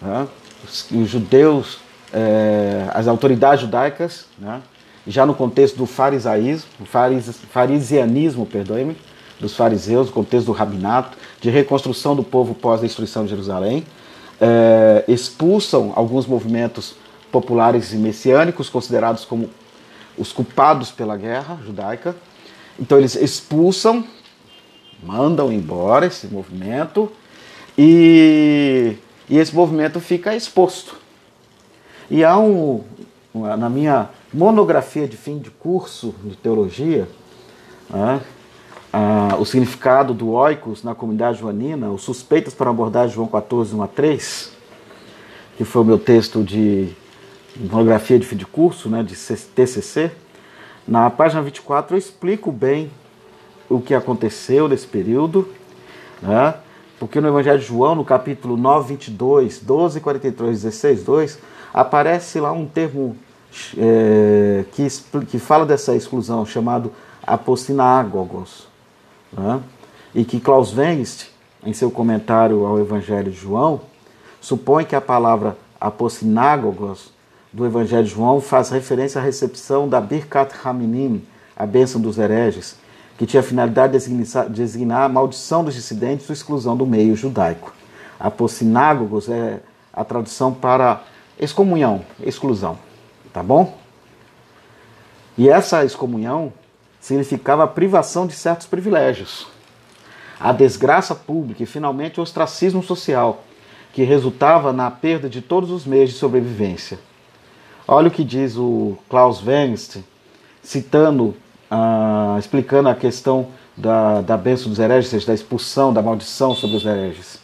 Né? 0.00 0.26
Os, 0.64 0.90
os, 0.90 1.08
judeus, 1.08 1.78
é, 2.12 2.88
as 2.94 3.08
autoridades 3.08 3.62
judaicas, 3.62 4.26
né? 4.38 4.60
já 5.06 5.24
no 5.26 5.34
contexto 5.34 5.76
do 5.76 5.86
farisaísmo, 5.86 6.68
faris, 6.84 7.40
farisianismo, 7.50 8.46
perdoe-me, 8.46 8.96
dos 9.40 9.56
fariseus, 9.56 10.08
no 10.08 10.12
contexto 10.12 10.46
do 10.46 10.52
rabinato, 10.52 11.16
de 11.40 11.50
reconstrução 11.50 12.14
do 12.14 12.22
povo 12.22 12.54
pós-destruição 12.54 13.24
de 13.24 13.30
Jerusalém, 13.30 13.84
é, 14.40 15.04
expulsam 15.08 15.92
alguns 15.94 16.26
movimentos 16.26 16.94
populares 17.30 17.92
e 17.92 17.96
messiânicos, 17.96 18.68
considerados 18.68 19.24
como 19.24 19.50
os 20.16 20.32
culpados 20.32 20.90
pela 20.90 21.16
guerra 21.16 21.58
judaica. 21.64 22.14
Então 22.78 22.98
eles 22.98 23.14
expulsam, 23.14 24.04
mandam 25.02 25.52
embora 25.52 26.06
esse 26.06 26.26
movimento 26.26 27.10
e, 27.76 28.96
e 29.28 29.38
esse 29.38 29.54
movimento 29.54 30.00
fica 30.00 30.34
exposto. 30.34 30.96
E 32.10 32.24
há 32.24 32.38
um, 32.38 32.82
na 33.34 33.68
minha 33.68 34.08
monografia 34.32 35.06
de 35.06 35.16
fim 35.16 35.38
de 35.38 35.50
curso 35.50 36.14
de 36.24 36.36
teologia, 36.36 37.08
né, 37.90 38.20
o 39.38 39.44
significado 39.44 40.12
do 40.14 40.30
oikos 40.30 40.82
na 40.82 40.94
comunidade 40.94 41.38
joanina, 41.38 41.90
os 41.90 42.02
suspeitas 42.02 42.54
para 42.54 42.70
abordar 42.70 43.08
João 43.08 43.28
14, 43.28 43.74
1 43.74 43.82
a 43.82 43.86
3, 43.86 44.52
que 45.56 45.64
foi 45.64 45.82
o 45.82 45.84
meu 45.84 45.98
texto 45.98 46.42
de 46.42 46.88
monografia 47.56 48.18
de 48.18 48.26
fim 48.26 48.36
de 48.36 48.46
curso, 48.46 48.88
né, 48.88 49.02
de 49.02 49.14
TCC, 49.14 50.10
na 50.86 51.10
página 51.10 51.42
24 51.42 51.94
eu 51.94 51.98
explico 51.98 52.50
bem 52.50 52.90
o 53.68 53.80
que 53.80 53.94
aconteceu 53.94 54.68
nesse 54.68 54.86
período, 54.86 55.48
né, 56.22 56.54
porque 56.98 57.20
no 57.20 57.28
Evangelho 57.28 57.58
de 57.58 57.66
João, 57.66 57.94
no 57.94 58.04
capítulo 58.04 58.56
9, 58.56 58.88
22, 58.94 59.60
12, 59.60 60.00
43, 60.00 60.62
16, 60.62 61.04
2, 61.04 61.38
aparece 61.72 62.40
lá 62.40 62.50
um 62.50 62.66
termo 62.66 63.16
é, 63.76 64.64
que, 64.72 64.86
que 65.26 65.38
fala 65.38 65.64
dessa 65.64 65.94
exclusão, 65.94 66.44
chamado 66.44 66.92
apostinágogos, 67.26 68.66
né? 69.32 69.60
e 70.14 70.24
que 70.24 70.40
Klaus 70.40 70.76
Wengst, 70.76 71.30
em 71.64 71.72
seu 71.72 71.90
comentário 71.90 72.64
ao 72.64 72.78
Evangelho 72.78 73.30
de 73.30 73.38
João, 73.38 73.80
supõe 74.40 74.84
que 74.84 74.96
a 74.96 75.00
palavra 75.00 75.56
aposinagogos 75.80 77.12
do 77.52 77.64
Evangelho 77.64 78.04
de 78.04 78.10
João 78.10 78.40
faz 78.40 78.70
referência 78.70 79.20
à 79.20 79.24
recepção 79.24 79.88
da 79.88 80.00
Birkat 80.00 80.54
Haminim, 80.64 81.22
a 81.56 81.66
bênção 81.66 82.00
dos 82.00 82.18
hereges, 82.18 82.76
que 83.18 83.26
tinha 83.26 83.40
a 83.40 83.44
finalidade 83.44 83.98
de 83.98 84.48
designar 84.48 85.02
a 85.02 85.08
maldição 85.08 85.64
dos 85.64 85.74
dissidentes 85.74 86.28
e 86.28 86.32
a 86.32 86.34
exclusão 86.34 86.76
do 86.76 86.86
meio 86.86 87.16
judaico. 87.16 87.74
Aposinagogos 88.18 89.28
é 89.28 89.60
a 89.92 90.04
tradução 90.04 90.54
para 90.54 91.02
excomunhão, 91.38 92.04
exclusão, 92.22 92.78
tá 93.32 93.42
bom? 93.42 93.76
E 95.36 95.48
essa 95.48 95.84
excomunhão 95.84 96.52
significava 97.00 97.64
a 97.64 97.68
privação 97.68 98.26
de 98.26 98.34
certos 98.34 98.66
privilégios, 98.66 99.48
a 100.38 100.52
desgraça 100.52 101.14
pública 101.14 101.62
e, 101.62 101.66
finalmente, 101.66 102.20
o 102.20 102.22
ostracismo 102.22 102.82
social, 102.82 103.42
que 103.92 104.04
resultava 104.04 104.72
na 104.72 104.90
perda 104.90 105.28
de 105.28 105.42
todos 105.42 105.70
os 105.72 105.84
meios 105.84 106.10
de 106.10 106.16
sobrevivência. 106.16 107.00
Olha 107.86 108.08
o 108.08 108.10
que 108.12 108.22
diz 108.22 108.56
o 108.56 108.96
Klaus 109.08 109.44
Wengst, 109.44 110.04
citando, 110.62 111.34
ah, 111.70 112.36
explicando 112.38 112.88
a 112.88 112.94
questão 112.94 113.48
da, 113.76 114.20
da 114.20 114.36
bênção 114.36 114.68
dos 114.68 114.78
hereges, 114.78 115.06
ou 115.06 115.10
seja, 115.12 115.26
da 115.26 115.34
expulsão, 115.34 115.92
da 115.92 116.02
maldição 116.02 116.54
sobre 116.54 116.76
os 116.76 116.84
hereges. 116.84 117.38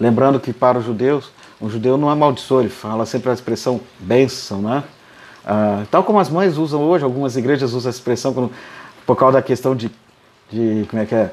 Lembrando 0.00 0.40
que 0.40 0.52
para 0.52 0.78
os 0.78 0.84
judeus, 0.84 1.30
o 1.60 1.68
judeu 1.68 1.96
não 1.96 2.10
amaldiçoa, 2.10 2.62
ele 2.62 2.70
fala 2.70 3.06
sempre 3.06 3.30
a 3.30 3.32
expressão 3.32 3.80
bênção, 4.00 4.60
né? 4.60 4.82
Ah, 5.44 5.84
tal 5.90 6.02
como 6.04 6.18
as 6.18 6.28
mães 6.28 6.56
usam 6.56 6.80
hoje, 6.82 7.04
algumas 7.04 7.36
igrejas 7.36 7.72
usam 7.72 7.88
a 7.88 7.94
expressão 7.94 8.32
quando, 8.32 8.50
por 9.06 9.16
causa 9.16 9.34
da 9.34 9.42
questão 9.42 9.74
de, 9.74 9.90
de 10.50 10.86
como 10.88 11.02
é 11.02 11.06
que 11.06 11.14
é, 11.14 11.30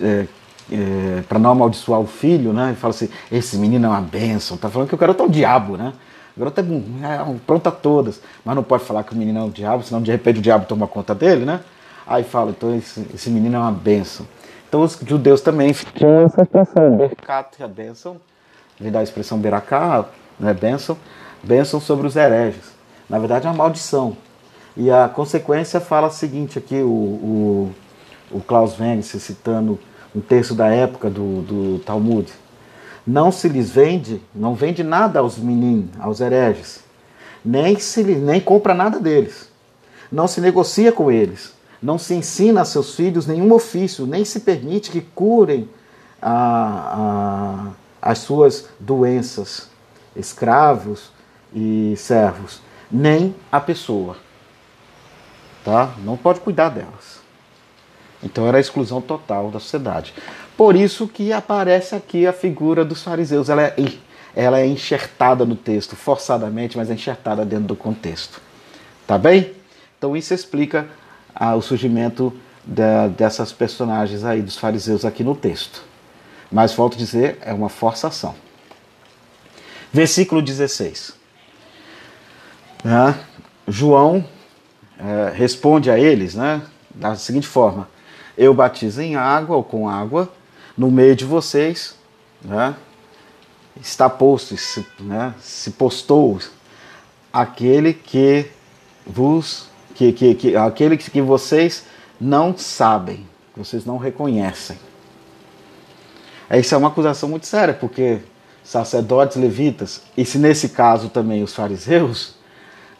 é, 0.00 0.26
é 0.72 1.22
para 1.28 1.38
não 1.38 1.50
amaldiçoar 1.50 2.00
o 2.00 2.06
filho, 2.06 2.52
né? 2.52 2.72
E 2.72 2.76
fala 2.76 2.92
assim, 2.94 3.08
esse 3.30 3.56
menino 3.56 3.86
é 3.86 3.88
uma 3.88 4.00
bênção, 4.00 4.56
tá 4.56 4.68
falando 4.68 4.88
que 4.88 4.94
o 4.94 4.98
garoto 4.98 5.22
é 5.22 5.26
o 5.26 5.30
diabo, 5.30 5.76
né? 5.76 5.92
O 6.36 6.40
garoto 6.40 6.60
é, 6.60 6.64
é 6.64 7.36
pronto 7.46 7.66
a 7.68 7.72
todas, 7.72 8.20
mas 8.44 8.56
não 8.56 8.62
pode 8.62 8.84
falar 8.84 9.04
que 9.04 9.12
o 9.12 9.16
menino 9.16 9.38
é 9.38 9.42
o 9.44 9.50
diabo, 9.50 9.82
senão 9.82 10.02
de 10.02 10.10
repente 10.10 10.40
o 10.40 10.42
diabo 10.42 10.66
toma 10.66 10.86
conta 10.86 11.14
dele, 11.14 11.44
né? 11.44 11.60
Aí 12.06 12.24
fala, 12.24 12.50
então 12.50 12.74
esse, 12.74 13.06
esse 13.14 13.30
menino 13.30 13.56
é 13.56 13.58
uma 13.58 13.72
bênção. 13.72 14.26
Então 14.68 14.82
os 14.82 14.98
judeus 15.06 15.40
também 15.40 15.72
tinham 15.72 16.22
essa 16.22 16.42
expressão, 16.42 16.96
Berkat, 16.96 17.62
a 17.62 17.68
bênção, 17.68 18.16
vem 18.78 18.90
da 18.90 19.02
expressão 19.02 19.38
Beraká, 19.38 20.04
né, 20.38 20.52
bênção, 20.52 20.96
bênção 21.42 21.80
sobre 21.80 22.06
os 22.06 22.16
hereges. 22.16 22.72
Na 23.08 23.18
verdade 23.18 23.46
é 23.46 23.50
uma 23.50 23.56
maldição. 23.56 24.16
E 24.76 24.90
a 24.90 25.08
consequência 25.08 25.80
fala 25.80 26.08
o 26.08 26.10
seguinte 26.10 26.58
aqui, 26.58 26.82
o, 26.82 26.88
o, 26.88 27.74
o 28.32 28.40
Klaus 28.40 28.74
Vence 28.74 29.20
citando 29.20 29.78
um 30.14 30.20
texto 30.20 30.54
da 30.54 30.66
época 30.66 31.08
do, 31.08 31.42
do 31.42 31.78
Talmud. 31.80 32.32
Não 33.06 33.30
se 33.30 33.48
lhes 33.48 33.70
vende, 33.70 34.22
não 34.34 34.54
vende 34.54 34.82
nada 34.82 35.20
aos 35.20 35.36
meninos, 35.36 35.90
aos 36.00 36.20
hereges, 36.20 36.80
nem, 37.44 37.78
se, 37.78 38.02
nem 38.02 38.40
compra 38.40 38.72
nada 38.72 38.98
deles, 38.98 39.50
não 40.10 40.26
se 40.26 40.40
negocia 40.40 40.90
com 40.90 41.10
eles, 41.10 41.52
não 41.82 41.98
se 41.98 42.14
ensina 42.14 42.62
a 42.62 42.64
seus 42.64 42.94
filhos 42.94 43.26
nenhum 43.26 43.52
ofício, 43.52 44.06
nem 44.06 44.24
se 44.24 44.40
permite 44.40 44.90
que 44.90 45.02
curem 45.02 45.68
a, 46.20 47.72
a, 48.00 48.10
as 48.10 48.18
suas 48.18 48.68
doenças, 48.80 49.68
escravos 50.16 51.10
e 51.52 51.94
servos 51.98 52.62
nem 52.90 53.34
a 53.50 53.60
pessoa. 53.60 54.16
Tá? 55.64 55.92
Não 56.04 56.16
pode 56.16 56.40
cuidar 56.40 56.68
delas. 56.68 57.20
Então 58.22 58.46
era 58.46 58.56
a 58.56 58.60
exclusão 58.60 59.00
total 59.00 59.50
da 59.50 59.58
sociedade. 59.58 60.14
Por 60.56 60.76
isso 60.76 61.08
que 61.08 61.32
aparece 61.32 61.94
aqui 61.94 62.26
a 62.26 62.32
figura 62.32 62.84
dos 62.84 63.02
fariseus. 63.02 63.48
Ela 63.48 63.62
é, 63.62 63.76
ela 64.34 64.60
é 64.60 64.66
enxertada 64.66 65.44
no 65.44 65.56
texto, 65.56 65.96
forçadamente, 65.96 66.76
mas 66.76 66.90
é 66.90 66.94
enxertada 66.94 67.44
dentro 67.44 67.66
do 67.66 67.76
contexto. 67.76 68.40
Tá 69.06 69.18
bem? 69.18 69.52
Então 69.98 70.16
isso 70.16 70.32
explica 70.32 70.88
ah, 71.34 71.54
o 71.54 71.62
surgimento 71.62 72.32
da, 72.64 73.08
dessas 73.08 73.52
personagens 73.52 74.24
aí, 74.24 74.40
dos 74.40 74.56
fariseus 74.56 75.04
aqui 75.04 75.22
no 75.24 75.34
texto. 75.34 75.82
Mas 76.50 76.72
volto 76.72 76.94
a 76.94 76.98
dizer, 76.98 77.38
é 77.42 77.52
uma 77.52 77.68
forçação. 77.68 78.34
Versículo 79.92 80.40
16. 80.40 81.14
Né? 82.82 83.18
João 83.66 84.24
é, 84.98 85.32
responde 85.34 85.90
a 85.90 85.98
eles 85.98 86.34
né, 86.34 86.62
da 86.94 87.16
seguinte 87.16 87.46
forma: 87.46 87.88
Eu 88.36 88.54
batizo 88.54 89.00
em 89.00 89.16
água 89.16 89.56
ou 89.56 89.64
com 89.64 89.88
água, 89.88 90.30
no 90.76 90.90
meio 90.90 91.14
de 91.14 91.24
vocês 91.24 91.96
né, 92.42 92.74
está 93.80 94.08
posto, 94.08 94.56
se, 94.56 94.86
né, 95.00 95.34
se 95.40 95.70
postou 95.72 96.38
aquele 97.32 97.92
que 97.94 98.50
vos 99.06 99.68
que, 99.94 100.12
que, 100.12 100.34
que 100.34 100.56
aquele 100.56 100.96
que 100.96 101.20
vocês 101.20 101.84
não 102.20 102.56
sabem, 102.56 103.26
vocês 103.56 103.84
não 103.84 103.96
reconhecem. 103.96 104.76
Isso 106.50 106.74
é 106.74 106.78
uma 106.78 106.88
acusação 106.88 107.28
muito 107.28 107.46
séria, 107.46 107.74
porque 107.74 108.20
sacerdotes, 108.62 109.36
levitas, 109.36 110.02
e 110.16 110.24
se 110.24 110.38
nesse 110.38 110.70
caso 110.70 111.08
também 111.08 111.42
os 111.42 111.54
fariseus, 111.54 112.34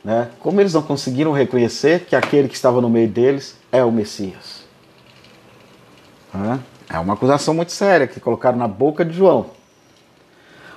né, 0.04 0.30
como 0.38 0.60
eles 0.60 0.74
não 0.74 0.82
conseguiram 0.82 1.32
reconhecer 1.32 2.04
que 2.04 2.14
aquele 2.14 2.48
que 2.48 2.54
estava 2.54 2.80
no 2.80 2.88
meio 2.88 3.08
deles 3.08 3.56
é 3.72 3.82
o 3.82 3.90
Messias? 3.90 4.64
É 6.88 6.98
uma 6.98 7.14
acusação 7.14 7.54
muito 7.54 7.72
séria 7.72 8.06
que 8.06 8.20
colocaram 8.20 8.58
na 8.58 8.68
boca 8.68 9.04
de 9.04 9.14
João. 9.14 9.50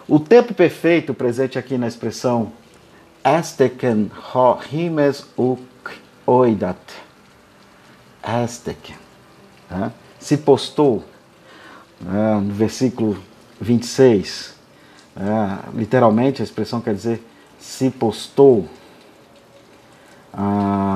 O 0.08 0.20
tempo 0.20 0.54
perfeito, 0.54 1.14
presente 1.14 1.60
aqui 1.60 1.78
na 1.78 1.88
expressão 1.88 2.52
Esteken 3.24 4.10
ho 4.34 4.58
himes 4.72 5.26
uk 5.38 5.62
oidat. 6.26 6.78
Esteken. 8.44 8.96
Né? 9.70 9.92
Se 10.20 10.38
postou, 10.38 11.04
né? 12.00 12.40
no 12.42 12.54
versículo 12.54 13.18
26. 13.60 14.56
Né? 15.16 15.60
Literalmente 15.74 16.42
a 16.42 16.46
expressão 16.46 16.80
quer 16.80 16.94
dizer 16.94 17.22
se 17.60 17.90
postou. 17.90 18.68
Ah, 20.34 20.87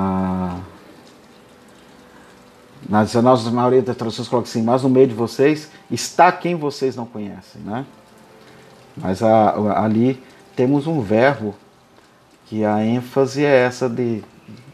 nas 2.91 3.13
nossa 3.13 3.49
maioria 3.49 3.81
das 3.81 3.95
traduções 3.95 4.27
coloca 4.27 4.49
assim, 4.49 4.61
mas 4.61 4.83
no 4.83 4.89
meio 4.89 5.07
de 5.07 5.13
vocês 5.13 5.71
está 5.89 6.29
quem 6.29 6.55
vocês 6.55 6.93
não 6.93 7.05
conhecem, 7.05 7.61
né? 7.61 7.85
Mas 8.97 9.23
a, 9.23 9.81
ali 9.81 10.21
temos 10.57 10.87
um 10.87 10.99
verbo 10.99 11.55
que 12.47 12.65
a 12.65 12.83
ênfase 12.83 13.45
é 13.45 13.59
essa 13.59 13.87
de, 13.87 14.21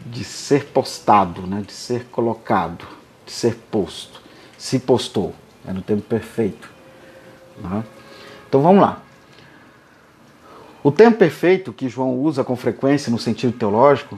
de 0.04 0.24
ser 0.24 0.66
postado, 0.66 1.46
né? 1.46 1.62
de 1.64 1.72
ser 1.72 2.06
colocado, 2.06 2.88
de 3.24 3.32
ser 3.32 3.54
posto. 3.70 4.20
Se 4.58 4.80
postou, 4.80 5.36
é 5.68 5.72
no 5.72 5.84
tempo 5.84 6.02
perfeito. 6.02 6.68
Né? 7.60 7.84
Então 8.50 8.64
vamos 8.64 8.82
lá. 8.82 9.00
O 10.84 10.92
tempo 10.92 11.20
perfeito 11.20 11.72
que 11.72 11.88
João 11.88 12.16
usa 12.16 12.44
com 12.44 12.56
frequência 12.56 13.12
no 13.12 13.20
sentido 13.20 13.54
teológico 13.56 14.18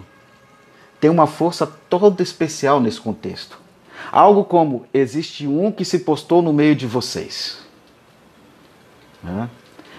tem 1.02 1.10
uma 1.10 1.28
força 1.28 1.68
toda 1.90 2.24
especial 2.24 2.80
nesse 2.80 3.02
contexto. 3.02 3.68
Algo 4.12 4.44
como: 4.44 4.86
existe 4.94 5.48
um 5.48 5.72
que 5.72 5.86
se 5.86 6.00
postou 6.00 6.42
no 6.42 6.54
meio 6.54 6.76
de 6.76 6.88
vocês. 6.88 7.60
Né? 9.24 9.50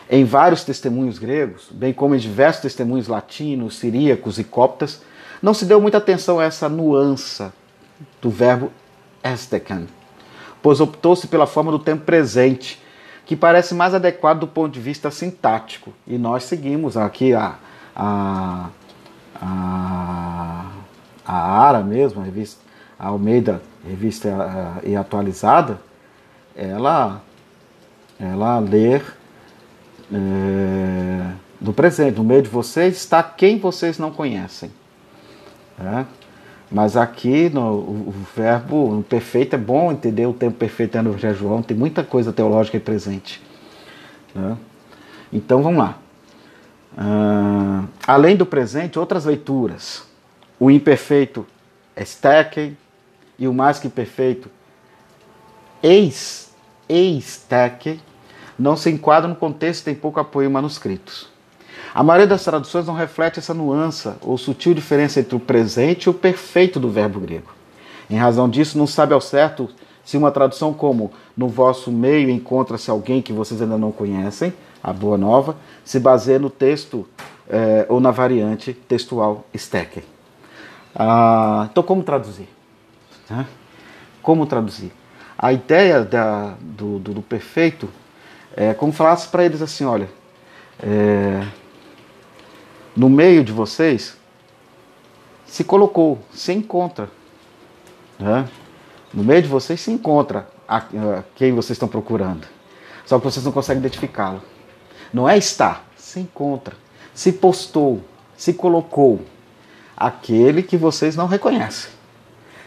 Em 0.09 0.25
vários 0.25 0.65
testemunhos 0.65 1.19
gregos, 1.19 1.69
bem 1.71 1.93
como 1.93 2.15
em 2.15 2.19
diversos 2.19 2.63
testemunhos 2.63 3.07
latinos, 3.07 3.77
siríacos 3.77 4.39
e 4.39 4.45
coptas, 4.45 5.03
não 5.41 5.55
se 5.55 5.65
deu 5.65 5.81
muita 5.81 5.99
atenção 5.99 6.41
a 6.41 6.45
essa 6.45 6.69
nuance 6.69 7.47
do 8.21 8.29
verbo 8.29 8.73
estekan, 9.23 9.87
pois 10.61 10.81
optou-se 10.81 11.29
pela 11.29 11.47
forma 11.47 11.71
do 11.71 11.79
tempo 11.79 12.05
presente, 12.05 12.83
que 13.25 13.37
parece 13.37 13.73
mais 13.75 13.95
adequado 13.95 14.41
do 14.41 14.49
ponto 14.49 14.73
de 14.73 14.81
vista 14.81 15.11
sintático. 15.11 15.93
E 16.07 16.19
nós 16.19 16.43
seguimos 16.43 16.97
aqui 16.97 17.33
a, 17.33 17.57
a, 17.95 18.69
a, 19.41 20.67
a 21.25 21.63
ARA 21.63 21.85
mesmo, 21.85 22.21
a 22.21 22.25
revista 22.25 22.70
Almeida, 23.09 23.63
revista 23.87 24.29
e 24.85 24.95
atualizada, 24.95 25.81
ela, 26.55 27.23
ela 28.19 28.59
ler 28.59 29.03
é, 30.13 31.33
do 31.61 31.73
presente, 31.73 32.19
no 32.19 32.25
meio 32.25 32.43
de 32.43 32.49
vocês 32.49 32.97
está 32.97 33.23
quem 33.23 33.59
vocês 33.59 33.99
não 33.99 34.11
conhecem. 34.11 34.71
Né? 35.79 36.07
Mas 36.71 36.97
aqui 36.97 37.49
no 37.49 37.73
o, 37.73 38.15
verbo 38.37 38.95
no 38.95 39.03
perfeito 39.03 39.55
é 39.55 39.59
bom 39.59 39.91
entender 39.91 40.27
o 40.27 40.33
tempo 40.33 40.57
perfeito 40.57 40.99
é 40.99 41.03
no 41.03 41.11
Evangelho 41.11 41.37
João, 41.37 41.63
tem 41.63 41.77
muita 41.77 42.05
coisa 42.05 42.33
teológica 42.33 42.79
presente. 42.79 43.43
Né? 44.35 44.57
Então 45.33 45.63
vamos 45.63 45.79
lá. 45.79 45.99
Uh, 46.93 47.89
além 48.07 48.37
do 48.37 48.45
presente, 48.45 48.99
outras 48.99 49.25
leituras. 49.25 50.05
O 50.59 50.71
imperfeito 50.71 51.47
é 51.97 52.05
e 53.41 53.49
o 53.49 53.55
mais 53.55 53.79
que 53.79 53.89
perfeito 53.89 54.51
eis, 55.83 56.53
eis 56.87 57.47
não 58.59 58.77
se 58.77 58.91
enquadra 58.91 59.27
no 59.27 59.35
contexto 59.35 59.81
e 59.81 59.85
tem 59.87 59.95
pouco 59.95 60.21
apoio 60.21 60.49
em 60.49 60.53
manuscritos. 60.53 61.29
A 61.95 62.03
maioria 62.03 62.27
das 62.27 62.45
traduções 62.45 62.87
não 62.87 62.95
reflete 62.95 63.39
essa 63.39 63.55
nuance 63.55 64.09
ou 64.21 64.37
sutil 64.37 64.75
diferença 64.75 65.19
entre 65.19 65.35
o 65.35 65.41
presente 65.41 66.05
e 66.05 66.11
o 66.11 66.15
perfeito 66.15 66.79
do 66.79 66.91
verbo 66.91 67.19
grego. 67.19 67.51
Em 68.09 68.17
razão 68.17 68.49
disso, 68.49 68.77
não 68.77 68.87
sabe 68.87 69.15
ao 69.15 69.21
certo 69.21 69.69
se 70.05 70.17
uma 70.17 70.31
tradução 70.31 70.73
como 70.73 71.11
no 71.37 71.49
vosso 71.49 71.91
meio 71.91 72.29
encontra-se 72.29 72.91
alguém 72.91 73.23
que 73.23 73.33
vocês 73.33 73.61
ainda 73.63 73.79
não 73.79 73.91
conhecem, 73.91 74.53
a 74.83 74.93
boa 74.93 75.17
nova, 75.17 75.57
se 75.85 75.99
baseia 75.99 76.39
no 76.39 76.51
texto 76.51 77.07
eh, 77.49 77.87
ou 77.89 78.01
na 78.01 78.11
variante 78.11 78.73
textual 78.73 79.45
Stecker. 79.57 80.05
Ah, 80.95 81.69
então, 81.71 81.83
como 81.83 82.03
traduzir? 82.03 82.49
Como 84.23 84.47
traduzir? 84.47 84.93
A 85.39 85.53
ideia 85.53 86.05
da, 86.05 86.55
do, 86.61 86.99
do, 86.99 87.15
do 87.15 87.23
perfeito 87.23 87.89
é 88.57 88.75
como 88.75 88.93
falasse 88.93 89.29
para 89.29 89.45
eles 89.45 89.63
assim: 89.63 89.85
olha, 89.85 90.09
é, 90.83 91.47
no 92.97 93.09
meio 93.09 93.43
de 93.43 93.53
vocês 93.53 94.17
se 95.47 95.65
colocou, 95.65 96.19
se 96.33 96.53
encontra. 96.53 97.09
Né? 98.19 98.49
No 99.13 99.25
meio 99.25 99.43
de 99.43 99.49
vocês 99.49 99.81
se 99.81 99.91
encontra 99.91 100.49
a, 100.69 100.77
a 100.77 101.25
quem 101.35 101.53
vocês 101.53 101.77
estão 101.77 101.89
procurando. 101.89 102.47
Só 103.07 103.19
que 103.19 103.25
vocês 103.25 103.45
não 103.45 103.53
conseguem 103.53 103.81
identificá-lo. 103.81 104.43
Não 105.13 105.29
é 105.29 105.37
estar, 105.37 105.85
se 105.97 106.21
encontra. 106.21 106.77
Se 107.15 107.33
postou, 107.33 108.05
se 108.37 108.53
colocou. 108.53 109.21
Aquele 109.97 110.63
que 110.63 110.77
vocês 110.77 111.17
não 111.17 111.27
reconhecem. 111.27 111.91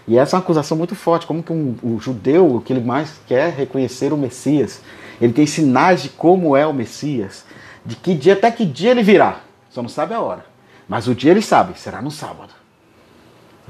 E 0.07 0.17
essa 0.17 0.35
é 0.35 0.37
uma 0.37 0.43
acusação 0.43 0.77
muito 0.77 0.95
forte, 0.95 1.25
como 1.25 1.41
que 1.41 1.53
um, 1.53 1.75
o 1.81 1.99
judeu, 1.99 2.55
o 2.55 2.61
que 2.61 2.73
ele 2.73 2.83
mais 2.83 3.19
quer 3.27 3.53
reconhecer 3.53 4.11
o 4.11 4.17
Messias. 4.17 4.81
Ele 5.21 5.31
tem 5.31 5.45
sinais 5.45 6.03
de 6.03 6.09
como 6.09 6.55
é 6.57 6.65
o 6.65 6.73
Messias, 6.73 7.45
de 7.85 7.95
que 7.95 8.13
dia 8.13 8.33
até 8.33 8.51
que 8.51 8.65
dia 8.65 8.91
ele 8.91 9.03
virá. 9.03 9.39
Só 9.69 9.81
não 9.81 9.89
sabe 9.89 10.13
a 10.13 10.19
hora. 10.19 10.45
Mas 10.87 11.07
o 11.07 11.15
dia 11.15 11.31
ele 11.31 11.41
sabe, 11.41 11.79
será 11.79 12.01
no 12.01 12.11
sábado. 12.11 12.53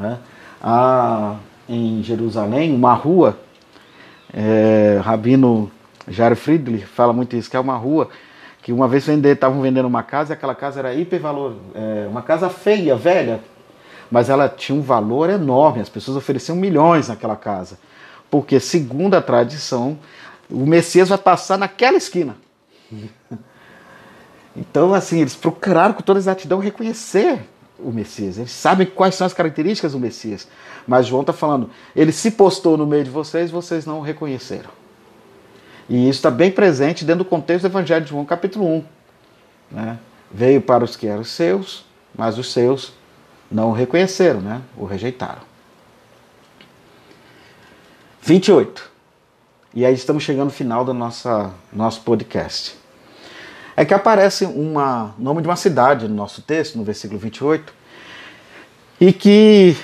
É. 0.02 0.18
Ah, 0.62 1.36
em 1.70 2.02
Jerusalém, 2.02 2.74
uma 2.74 2.94
rua, 2.94 3.38
é, 4.34 5.00
Rabino 5.04 5.72
Jair 6.08 6.36
Friedrich 6.36 6.86
fala 6.86 7.14
muito 7.14 7.36
isso, 7.36 7.50
que 7.50 7.56
é 7.56 7.60
uma 7.60 7.78
rua 7.78 8.10
que 8.64 8.72
uma 8.72 8.88
vez 8.88 9.08
estavam 9.08 9.62
vendendo 9.62 9.86
uma 9.86 10.04
casa 10.04 10.32
e 10.32 10.36
aquela 10.36 10.56
casa 10.56 10.80
era 10.80 10.94
hipervalor, 10.94 11.54
é, 11.76 12.08
uma 12.10 12.22
casa 12.22 12.50
feia, 12.50 12.96
velha, 12.96 13.42
mas 14.14 14.30
ela 14.30 14.48
tinha 14.48 14.78
um 14.78 14.82
valor 14.82 15.28
enorme. 15.28 15.82
As 15.82 15.90
pessoas 15.90 16.16
ofereciam 16.16 16.56
milhões 16.56 17.08
naquela 17.08 17.36
casa, 17.36 17.80
porque 18.30 18.60
segundo 18.60 19.16
a 19.16 19.22
tradição, 19.24 19.98
o 20.52 20.68
Messias 20.68 21.10
vai 21.10 21.18
passar 21.18 21.58
naquela 21.58 21.98
esquina. 21.98 22.38
Então, 24.56 24.94
assim, 24.94 25.20
eles 25.20 25.36
procuraram 25.36 25.96
com 25.96 26.04
toda 26.04 26.20
exatidão 26.20 26.60
reconhecer 26.60 27.40
o 27.80 27.92
Messias. 27.92 28.38
Eles 28.38 28.52
sabem 28.52 28.86
quais 28.86 29.16
são 29.16 29.26
as 29.26 29.34
características 29.34 29.94
do 29.94 30.00
Messias. 30.00 30.48
Mas 30.88 31.08
João 31.08 31.22
está 31.22 31.34
falando, 31.34 31.72
ele 31.96 32.12
se 32.12 32.30
postou 32.30 32.78
no 32.78 32.86
meio 32.86 33.04
de 33.04 33.10
vocês, 33.10 33.50
vocês 33.50 33.84
não 33.84 33.98
o 33.98 34.02
reconheceram. 34.04 34.70
E 35.90 36.08
isso 36.08 36.20
está 36.20 36.30
bem 36.30 36.52
presente 36.52 37.04
dentro 37.04 37.24
do 37.24 37.28
contexto 37.28 37.64
do 37.64 37.72
Evangelho 37.72 38.06
de 38.06 38.12
João, 38.12 38.26
capítulo 38.26 38.68
1. 38.68 38.84
Né? 39.72 39.98
Veio 40.32 40.62
para 40.62 40.84
os 40.84 40.96
que 40.96 41.08
eram 41.08 41.24
seus, 41.24 41.84
mas 42.16 42.38
os 42.38 42.54
seus 42.54 42.94
não 43.54 43.70
o 43.70 43.72
reconheceram, 43.72 44.42
né? 44.42 44.62
o 44.76 44.86
rejeitaram. 44.86 45.42
28. 48.22 48.92
E 49.76 49.86
aí 49.86 49.94
estamos 49.94 50.24
chegando 50.24 50.46
no 50.46 50.52
final 50.52 50.84
do 50.84 50.94
nossa, 50.94 51.52
nosso 51.72 52.02
podcast. 52.02 52.76
É 53.76 53.86
que 53.86 53.94
aparece 53.94 54.46
o 54.46 54.74
nome 55.18 55.42
de 55.42 55.48
uma 55.48 55.56
cidade 55.56 56.08
no 56.08 56.16
nosso 56.16 56.42
texto, 56.42 56.78
no 56.78 56.84
versículo 56.84 57.20
28, 57.20 57.74
e 59.00 59.12
que 59.12 59.76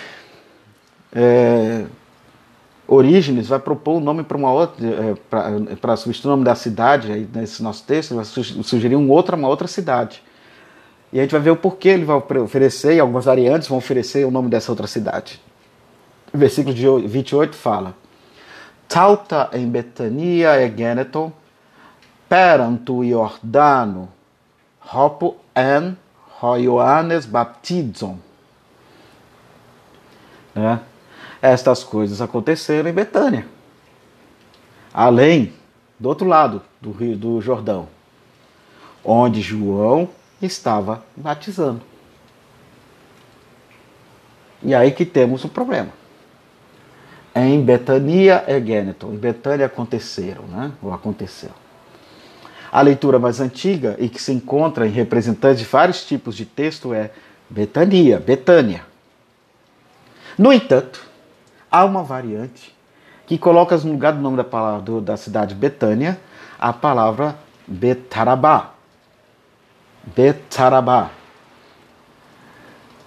é, 1.12 1.86
Orígenes 2.88 3.48
vai 3.48 3.60
propor 3.60 3.98
o 3.98 4.00
nome 4.00 4.24
para 4.24 4.38
uma 4.38 4.52
outra, 4.52 4.86
é, 4.88 5.76
para 5.76 5.96
substituir 5.98 6.30
o 6.30 6.32
nome 6.32 6.44
da 6.44 6.56
cidade 6.56 7.12
aí 7.12 7.30
nesse 7.34 7.62
nosso 7.62 7.84
texto, 7.84 8.16
vai 8.16 8.26
sugerir 8.26 8.96
um 8.96 9.10
outra, 9.10 9.36
uma 9.36 9.48
outra 9.48 9.68
cidade. 9.68 10.24
E 11.12 11.20
a 11.20 11.24
gente 11.24 11.32
vai 11.32 11.42
ver 11.42 11.52
o 11.52 11.56
porquê 11.56 11.90
ele 11.90 12.06
vai 12.06 12.18
oferecer, 12.18 12.96
e 12.96 13.00
algumas 13.00 13.26
variantes 13.26 13.68
vão 13.68 13.78
oferecer 13.78 14.26
o 14.26 14.32
nome 14.32 14.50
dessa 14.50 14.72
outra 14.72 14.88
cidade. 14.88 15.42
O 16.32 16.38
versículo 16.38 16.74
de 16.74 16.86
28 17.08 17.56
fala: 17.56 17.96
Tauta 18.88 19.50
em 19.54 19.68
Betania 19.68 20.62
e 20.62 20.78
Geneton, 20.78 21.32
perantu 22.28 23.04
Jordano, 23.04 24.10
hopo 24.94 25.38
en 25.56 25.98
Ioannes 26.42 27.26
baptizon. 27.26 28.18
Né? 30.54 30.80
Estas 31.42 31.84
coisas 31.84 32.22
aconteceram 32.22 32.90
em 32.90 32.94
Betânia, 32.94 33.48
além 34.94 35.54
do 36.00 36.08
outro 36.08 36.28
lado 36.28 36.62
do 36.80 36.92
rio 36.92 37.18
do 37.18 37.42
Jordão, 37.42 37.88
onde 39.04 39.42
João 39.42 40.10
estava 40.42 41.04
batizando. 41.16 41.82
E 44.62 44.74
aí 44.76 44.92
que 44.92 45.06
temos 45.06 45.44
o 45.44 45.50
problema. 45.50 45.90
Em 47.34 47.62
Betania 47.62 48.44
e 48.48 48.60
Gêneton. 48.60 49.14
Em 49.14 49.18
Betânia 49.18 49.66
aconteceram, 49.66 50.44
né? 50.44 50.72
Ou 50.82 50.94
aconteceu. 50.94 51.52
A 52.72 52.82
leitura 52.82 53.18
mais 53.18 53.40
antiga 53.40 53.96
e 54.00 54.10
que 54.10 54.22
se 54.22 54.32
encontra 54.32 54.86
em 54.86 54.92
representantes 54.92 55.60
de 55.60 55.66
vários 55.66 56.06
tipos 56.06 56.36
de 56.36 56.46
texto 56.46 56.94
é 56.94 57.12
Betania, 57.50 58.20
Betânia. 58.20 58.84
No 60.38 60.54
entanto, 60.54 61.06
há 61.72 61.84
uma 61.84 62.04
variante 62.04 62.76
que 63.26 63.38
coloca 63.38 63.78
no 63.78 63.92
lugar 63.92 64.14
do 64.14 64.20
nome 64.20 64.38
da 64.38 64.44
palavra 64.44 65.02
da 65.02 65.18
cidade 65.18 65.56
Betânia 65.56 66.20
a 66.60 66.74
palavra 66.74 67.36
Betarabá. 67.68 68.74
Betarabá. 70.16 71.12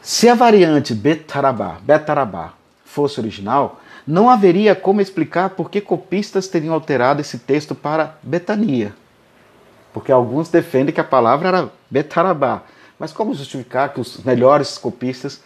Se 0.00 0.28
a 0.28 0.34
variante 0.34 0.94
Betarabá, 0.94 1.78
Betarabá 1.82 2.54
fosse 2.84 3.20
original, 3.20 3.80
não 4.06 4.28
haveria 4.28 4.74
como 4.74 5.00
explicar 5.00 5.50
por 5.50 5.70
que 5.70 5.80
copistas 5.80 6.48
teriam 6.48 6.74
alterado 6.74 7.20
esse 7.20 7.38
texto 7.38 7.74
para 7.74 8.16
Betania. 8.22 8.94
Porque 9.92 10.10
alguns 10.10 10.48
defendem 10.48 10.94
que 10.94 11.00
a 11.00 11.04
palavra 11.04 11.48
era 11.48 11.72
Betarabá. 11.90 12.62
Mas 12.98 13.12
como 13.12 13.34
justificar 13.34 13.92
que 13.92 14.00
os 14.00 14.18
melhores 14.24 14.78
copistas 14.78 15.40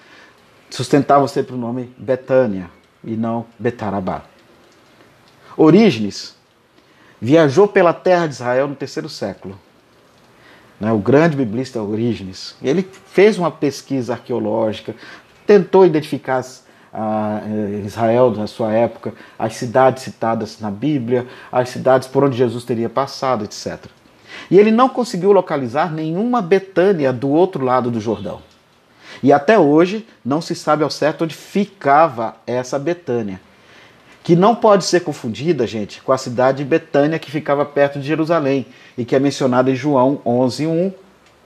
sustentavam 0.71 1.29
sempre 1.29 1.55
o 1.55 1.59
nome 1.59 1.95
Betânia 1.99 2.71
e 3.05 3.17
não 3.17 3.47
Betarabá? 3.59 4.23
Orígenes 5.57 6.35
viajou 7.21 7.67
pela 7.67 7.93
terra 7.93 8.27
de 8.27 8.35
Israel 8.35 8.69
no 8.69 8.75
terceiro 8.75 9.09
século 9.09 9.59
né, 10.81 10.93
o 10.93 10.99
grande 10.99 11.37
biblista 11.37 11.83
Orígenes. 11.83 12.55
Ele 12.63 12.87
fez 13.07 13.39
uma 13.39 13.51
pesquisa 13.51 14.15
arqueológica, 14.15 14.95
tentou 15.47 15.87
identificar 15.87 16.45
a 16.93 17.43
Israel 17.85 18.31
na 18.31 18.47
sua 18.47 18.73
época, 18.73 19.13
as 19.39 19.55
cidades 19.55 20.03
citadas 20.03 20.61
na 20.61 20.71
Bíblia, 20.71 21.27
as 21.53 21.69
cidades 21.69 22.09
por 22.09 22.25
onde 22.25 22.37
Jesus 22.37 22.65
teria 22.65 22.89
passado, 22.89 23.45
etc. 23.45 23.87
E 24.51 24.59
ele 24.59 24.71
não 24.71 24.89
conseguiu 24.89 25.33
localizar 25.33 25.93
nenhuma 25.93 26.41
Betânia 26.41 27.13
do 27.13 27.29
outro 27.29 27.65
lado 27.65 27.91
do 27.91 28.01
Jordão. 28.01 28.41
E 29.23 29.33
até 29.33 29.59
hoje 29.59 30.07
não 30.25 30.41
se 30.41 30.55
sabe 30.55 30.85
ao 30.85 30.91
certo 30.91 31.25
onde 31.25 31.35
ficava 31.35 32.37
essa 32.47 32.79
Betânia 32.79 33.41
que 34.27 34.35
não 34.35 34.57
pode 34.57 34.85
ser 34.85 35.05
confundida, 35.05 35.69
gente, 35.69 36.03
com 36.03 36.11
a 36.11 36.19
cidade 36.19 36.59
de 36.59 36.65
Betânia 36.65 37.17
que 37.17 37.31
ficava 37.31 37.65
perto 37.65 38.01
de 38.01 38.09
Jerusalém 38.09 38.67
e 38.99 39.05
que 39.05 39.15
é 39.15 39.21
mencionada 39.21 39.71
em 39.71 39.77
João 39.77 40.21
11, 40.27 40.67
1, 40.67 40.93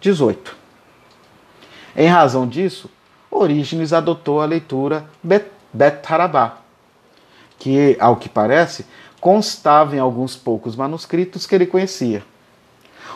18. 0.00 0.56
Em 1.94 2.06
razão 2.06 2.48
disso, 2.48 2.88
Orígenes 3.30 3.92
adotou 3.92 4.40
a 4.40 4.46
leitura 4.46 5.04
Bet, 5.22 5.44
Betarabá, 5.70 6.56
que, 7.58 7.98
ao 8.00 8.16
que 8.16 8.30
parece, 8.30 8.86
constava 9.20 9.94
em 9.94 9.98
alguns 9.98 10.34
poucos 10.34 10.74
manuscritos 10.74 11.44
que 11.44 11.54
ele 11.54 11.66
conhecia. 11.66 12.22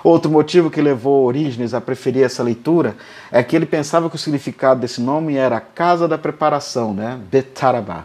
Outro 0.03 0.31
motivo 0.31 0.71
que 0.71 0.83
levou 0.83 1.25
Orígenes 1.25 1.73
a 1.73 1.81
preferir 1.81 2.23
essa 2.23 2.43
leitura 2.43 2.99
é 3.33 3.43
que 3.43 3.57
ele 3.57 3.65
pensava 3.65 4.11
que 4.11 4.17
o 4.17 4.19
significado 4.19 4.81
desse 4.81 5.01
nome 5.01 5.37
era 5.37 5.59
casa 5.59 6.07
da 6.07 6.19
preparação, 6.19 6.93
né? 6.93 7.19
Betarabá. 7.31 8.05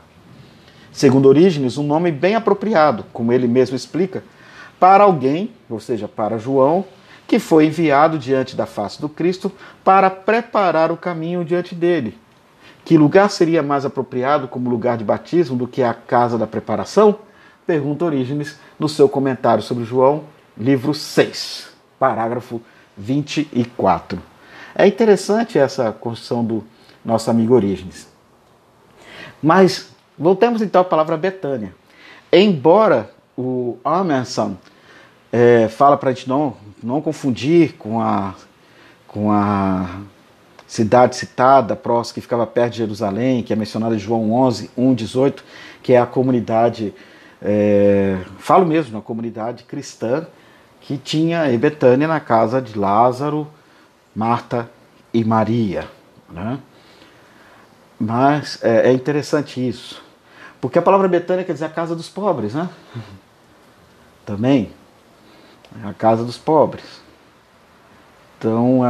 Segundo 0.91 1.27
Orígenes, 1.27 1.77
um 1.77 1.83
nome 1.83 2.11
bem 2.11 2.35
apropriado, 2.35 3.05
como 3.13 3.31
ele 3.31 3.47
mesmo 3.47 3.75
explica, 3.75 4.23
para 4.79 5.03
alguém, 5.03 5.51
ou 5.69 5.79
seja, 5.79 6.07
para 6.07 6.37
João, 6.37 6.85
que 7.27 7.37
foi 7.37 7.67
enviado 7.67 8.17
diante 8.17 8.55
da 8.55 8.65
face 8.65 8.99
do 8.99 9.07
Cristo 9.07 9.51
para 9.83 10.09
preparar 10.09 10.91
o 10.91 10.97
caminho 10.97 11.45
diante 11.45 11.75
dele. 11.75 12.17
Que 12.83 12.97
lugar 12.97 13.29
seria 13.29 13.61
mais 13.61 13.85
apropriado 13.85 14.47
como 14.47 14.69
lugar 14.69 14.97
de 14.97 15.03
batismo 15.03 15.55
do 15.55 15.67
que 15.67 15.83
a 15.83 15.93
casa 15.93 16.37
da 16.37 16.47
preparação? 16.47 17.19
Pergunta 17.67 18.05
Orígenes 18.05 18.59
no 18.79 18.89
seu 18.89 19.07
comentário 19.07 19.61
sobre 19.61 19.83
João, 19.83 20.23
livro 20.57 20.93
6, 20.93 21.69
parágrafo 21.99 22.59
24. 22.97 24.19
É 24.73 24.87
interessante 24.87 25.59
essa 25.59 25.91
construção 25.91 26.43
do 26.43 26.63
nosso 27.05 27.29
amigo 27.29 27.53
Orígenes. 27.53 28.07
Mas 29.41 29.91
Voltemos 30.19 30.61
então 30.61 30.81
à 30.81 30.83
palavra 30.83 31.15
Betânia. 31.15 31.73
Embora 32.31 33.09
o 33.37 33.77
Emerson 33.85 34.57
é, 35.31 35.69
fala 35.69 35.95
para 35.95 36.09
a 36.09 36.13
gente 36.13 36.27
não, 36.27 36.57
não 36.83 37.01
confundir 37.01 37.75
com 37.77 38.01
a, 38.01 38.35
com 39.07 39.31
a 39.31 40.01
cidade 40.67 41.15
citada, 41.15 41.73
próxima, 41.73 42.15
que 42.15 42.21
ficava 42.21 42.45
perto 42.45 42.73
de 42.73 42.79
Jerusalém, 42.79 43.41
que 43.41 43.53
é 43.53 43.55
mencionada 43.55 43.95
em 43.95 43.99
João 43.99 44.33
11, 44.33 44.69
1, 44.77 44.93
18, 44.93 45.43
que 45.81 45.93
é 45.93 45.99
a 45.99 46.05
comunidade, 46.05 46.93
é, 47.41 48.17
falo 48.39 48.65
mesmo, 48.65 48.97
a 48.97 49.01
comunidade 49.01 49.63
cristã 49.63 50.27
que 50.81 50.97
tinha 50.97 51.51
em 51.51 51.57
Betânia 51.57 52.07
na 52.07 52.19
casa 52.19 52.61
de 52.61 52.77
Lázaro, 52.77 53.47
Marta 54.13 54.69
e 55.13 55.23
Maria. 55.23 55.87
Né? 56.29 56.59
Mas 57.97 58.59
é, 58.61 58.89
é 58.89 58.91
interessante 58.91 59.65
isso. 59.65 60.08
Porque 60.61 60.77
a 60.77 60.81
palavra 60.81 61.07
Betânia 61.07 61.45
quer 61.45 61.53
dizer 61.53 61.65
a 61.65 61.69
casa 61.69 61.95
dos 61.95 62.09
pobres, 62.09 62.53
né? 62.53 62.69
Também. 64.25 64.71
É 65.83 65.87
a 65.87 65.93
casa 65.93 66.23
dos 66.23 66.37
pobres. 66.37 67.01
Então, 68.37 68.81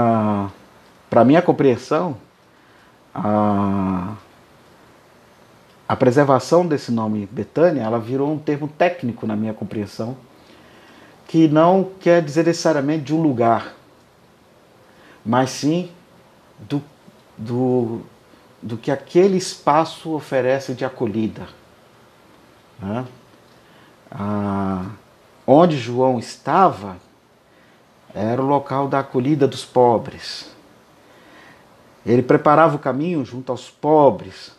para 1.09 1.24
minha 1.24 1.41
compreensão, 1.41 2.17
a, 3.13 4.13
a 5.88 5.95
preservação 5.95 6.65
desse 6.65 6.91
nome 6.91 7.28
Betânia, 7.32 7.82
ela 7.82 7.99
virou 7.99 8.32
um 8.32 8.39
termo 8.39 8.67
técnico 8.67 9.28
na 9.28 9.36
minha 9.36 9.53
compreensão, 9.53 10.17
que 11.28 11.47
não 11.47 11.91
quer 11.99 12.24
dizer 12.24 12.45
necessariamente 12.45 13.05
de 13.05 13.13
um 13.13 13.22
lugar, 13.22 13.74
mas 15.24 15.51
sim 15.51 15.91
do, 16.59 16.82
do, 17.38 18.01
do 18.61 18.78
que 18.78 18.89
aquele 18.89 19.38
espaço 19.38 20.11
oferece 20.11 20.74
de 20.74 20.84
acolhida 20.84 21.59
né? 22.82 23.05
Ah, 24.11 24.86
onde 25.45 25.77
João 25.77 26.17
estava 26.17 26.97
era 28.13 28.41
o 28.41 28.45
local 28.45 28.88
da 28.88 28.99
acolhida 28.99 29.47
dos 29.47 29.65
pobres. 29.65 30.49
Ele 32.05 32.23
preparava 32.23 32.75
o 32.75 32.80
caminho 32.80 33.23
junto 33.23 33.51
aos 33.51 33.69
pobres 33.69 34.57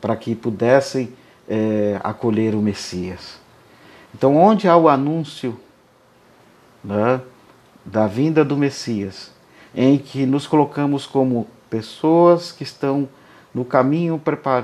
para 0.00 0.16
que 0.16 0.34
pudessem 0.34 1.12
é, 1.48 2.00
acolher 2.02 2.54
o 2.54 2.62
Messias. 2.62 3.40
Então, 4.14 4.36
onde 4.36 4.68
há 4.68 4.76
o 4.76 4.88
anúncio 4.88 5.58
né, 6.82 7.20
da 7.84 8.06
vinda 8.06 8.44
do 8.44 8.56
Messias, 8.56 9.32
em 9.74 9.98
que 9.98 10.24
nos 10.24 10.46
colocamos 10.46 11.06
como 11.06 11.46
pessoas 11.68 12.52
que 12.52 12.62
estão 12.62 13.08
no 13.52 13.64
caminho, 13.64 14.20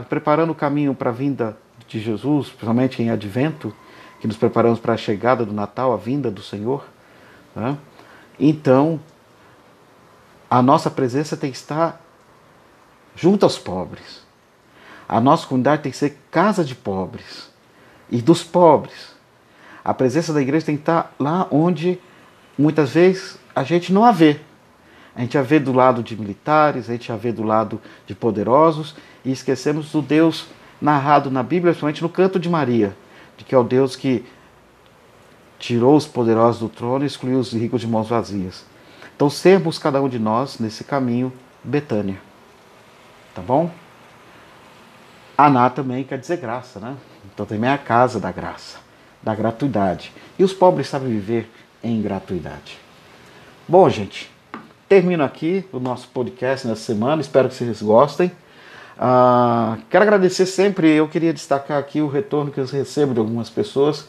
preparando 0.09 0.51
o 0.51 0.55
caminho 0.55 0.95
para 0.95 1.11
a 1.11 1.13
vinda 1.13 1.59
de 1.95 2.01
Jesus, 2.01 2.49
principalmente 2.49 3.01
em 3.03 3.11
advento, 3.11 3.73
que 4.21 4.27
nos 4.27 4.37
preparamos 4.37 4.81
para 4.81 4.95
a 4.95 4.97
chegada 4.97 5.45
do 5.45 5.53
Natal, 5.53 5.93
a 5.93 5.97
vinda 5.97 6.31
do 6.31 6.43
Senhor, 6.43 6.85
né? 7.55 7.77
então 8.39 9.01
a 10.51 10.61
nossa 10.61 10.91
presença 10.91 11.37
tem 11.37 11.51
que 11.51 11.57
estar 11.57 12.01
junto 13.15 13.45
aos 13.45 13.59
pobres. 13.59 14.25
A 15.09 15.21
nossa 15.21 15.47
comunidade 15.47 15.83
tem 15.83 15.93
que 15.93 15.99
ser 15.99 16.19
casa 16.31 16.65
de 16.65 16.75
pobres 16.75 17.51
e 18.11 18.21
dos 18.21 18.43
pobres. 18.43 19.15
A 19.85 19.93
presença 19.95 20.33
da 20.33 20.41
igreja 20.43 20.67
tem 20.67 20.77
que 20.77 20.83
estar 20.83 21.15
lá 21.19 21.47
onde 21.51 22.01
muitas 22.59 22.91
vezes 22.91 23.39
a 23.55 23.63
gente 23.63 23.93
não 23.93 24.05
a 24.05 24.11
vê. 24.11 24.41
A 25.15 25.21
gente 25.21 25.39
a 25.39 25.43
vê 25.43 25.61
do 25.61 25.73
lado 25.73 26.03
de 26.03 26.17
militares, 26.17 26.89
a 26.89 26.93
gente 26.93 27.13
a 27.13 27.17
vê 27.17 27.31
do 27.31 27.43
lado 27.43 27.81
de 28.07 28.15
poderosos 28.15 28.97
e 29.25 29.31
esquecemos 29.31 29.93
do 29.93 30.03
Deus 30.03 30.49
narrado 30.81 31.31
na 31.31 31.43
Bíblia, 31.43 31.73
principalmente 31.73 32.03
no 32.03 32.09
canto 32.09 32.39
de 32.39 32.49
Maria, 32.49 32.97
de 33.37 33.45
que 33.45 33.55
é 33.55 33.59
o 33.59 33.65
Deus 33.65 33.97
que 33.97 34.25
tirou 35.59 35.97
os 35.97 36.07
poderosos 36.07 36.61
do 36.61 36.69
trono 36.69 37.05
e 37.05 37.07
excluiu 37.07 37.39
os 37.39 37.53
ricos 37.53 37.81
de 37.81 37.87
mãos 37.87 38.09
vazias. 38.09 38.65
Então, 39.15 39.31
sermos 39.31 39.79
cada 39.79 40.03
um 40.03 40.09
de 40.09 40.19
nós 40.19 40.59
nesse 40.59 40.85
caminho 40.85 41.33
Betânia. 41.63 42.21
Tá 43.35 43.41
bom? 43.41 43.71
Aná 45.37 45.71
também 45.71 46.05
quer 46.05 46.19
dizer 46.19 46.37
graça, 46.37 46.79
né? 46.79 46.97
Então 47.33 47.45
também 47.45 47.69
é 47.69 47.73
a 47.73 47.79
casa 47.79 48.21
da 48.21 48.31
graça, 48.31 48.79
da 49.23 49.35
gratuidade. 49.35 50.13
E 50.39 50.45
os 50.45 50.53
pobres 50.53 50.89
sabem 50.89 51.09
viver 51.09 51.51
em 51.83 52.01
gratuidade. 52.01 52.79
Bom, 53.67 53.89
gente, 53.89 54.31
termino 54.89 55.25
aqui 55.25 55.65
o 55.73 55.81
nosso 55.81 56.07
podcast 56.09 56.69
nessa 56.69 56.83
semana. 56.83 57.23
Espero 57.23 57.49
que 57.49 57.55
vocês 57.55 57.83
gostem. 57.83 58.31
Uh, 58.97 59.81
quero 59.91 60.05
agradecer 60.05 60.47
sempre. 60.47 60.91
Eu 60.91 61.09
queria 61.09 61.33
destacar 61.33 61.79
aqui 61.79 62.01
o 62.01 62.09
retorno 62.09 62.51
que 62.51 62.59
eu 62.59 62.67
recebo 62.67 63.15
de 63.15 63.21
algumas 63.21 63.51
pessoas. 63.51 64.09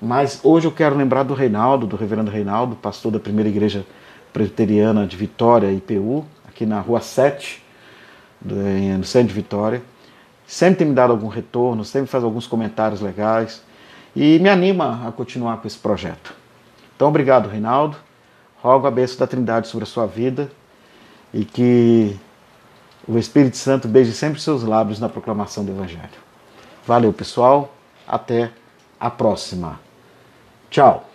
Mas 0.00 0.40
hoje 0.44 0.66
eu 0.66 0.72
quero 0.72 0.96
lembrar 0.96 1.24
do 1.24 1.34
Reinaldo, 1.34 1.86
do 1.86 1.96
reverendo 1.96 2.30
Reinaldo, 2.30 2.76
pastor 2.76 3.10
da 3.10 3.18
primeira 3.18 3.48
igreja 3.48 3.84
presbiteriana 4.32 5.06
de 5.06 5.16
Vitória, 5.16 5.72
IPU, 5.72 6.24
aqui 6.46 6.64
na 6.64 6.80
rua 6.80 7.00
7, 7.00 7.62
no 8.40 9.04
centro 9.04 9.28
de 9.28 9.34
Vitória. 9.34 9.82
Sempre 10.46 10.78
tem 10.78 10.86
me 10.88 10.94
dado 10.94 11.12
algum 11.12 11.26
retorno, 11.26 11.84
sempre 11.84 12.08
faz 12.08 12.22
alguns 12.22 12.46
comentários 12.46 13.00
legais 13.00 13.62
e 14.14 14.38
me 14.38 14.48
anima 14.48 15.06
a 15.06 15.12
continuar 15.12 15.56
com 15.58 15.66
esse 15.66 15.78
projeto. 15.78 16.32
Então, 16.94 17.08
obrigado, 17.08 17.48
Reinaldo. 17.48 17.96
Rogo 18.62 18.86
a 18.86 18.90
bênção 18.90 19.18
da 19.18 19.26
Trindade 19.26 19.68
sobre 19.68 19.84
a 19.84 19.86
sua 19.86 20.06
vida 20.06 20.50
e 21.34 21.44
que 21.44 22.18
o 23.08 23.16
Espírito 23.16 23.56
Santo 23.56 23.88
beije 23.88 24.12
sempre 24.12 24.40
seus 24.40 24.62
lábios 24.62 25.00
na 25.00 25.08
proclamação 25.08 25.64
do 25.64 25.72
Evangelho. 25.72 26.08
Valeu, 26.86 27.12
pessoal. 27.12 27.72
Até 28.06 28.50
a 29.00 29.08
próxima. 29.08 29.80
Tchau. 30.70 31.07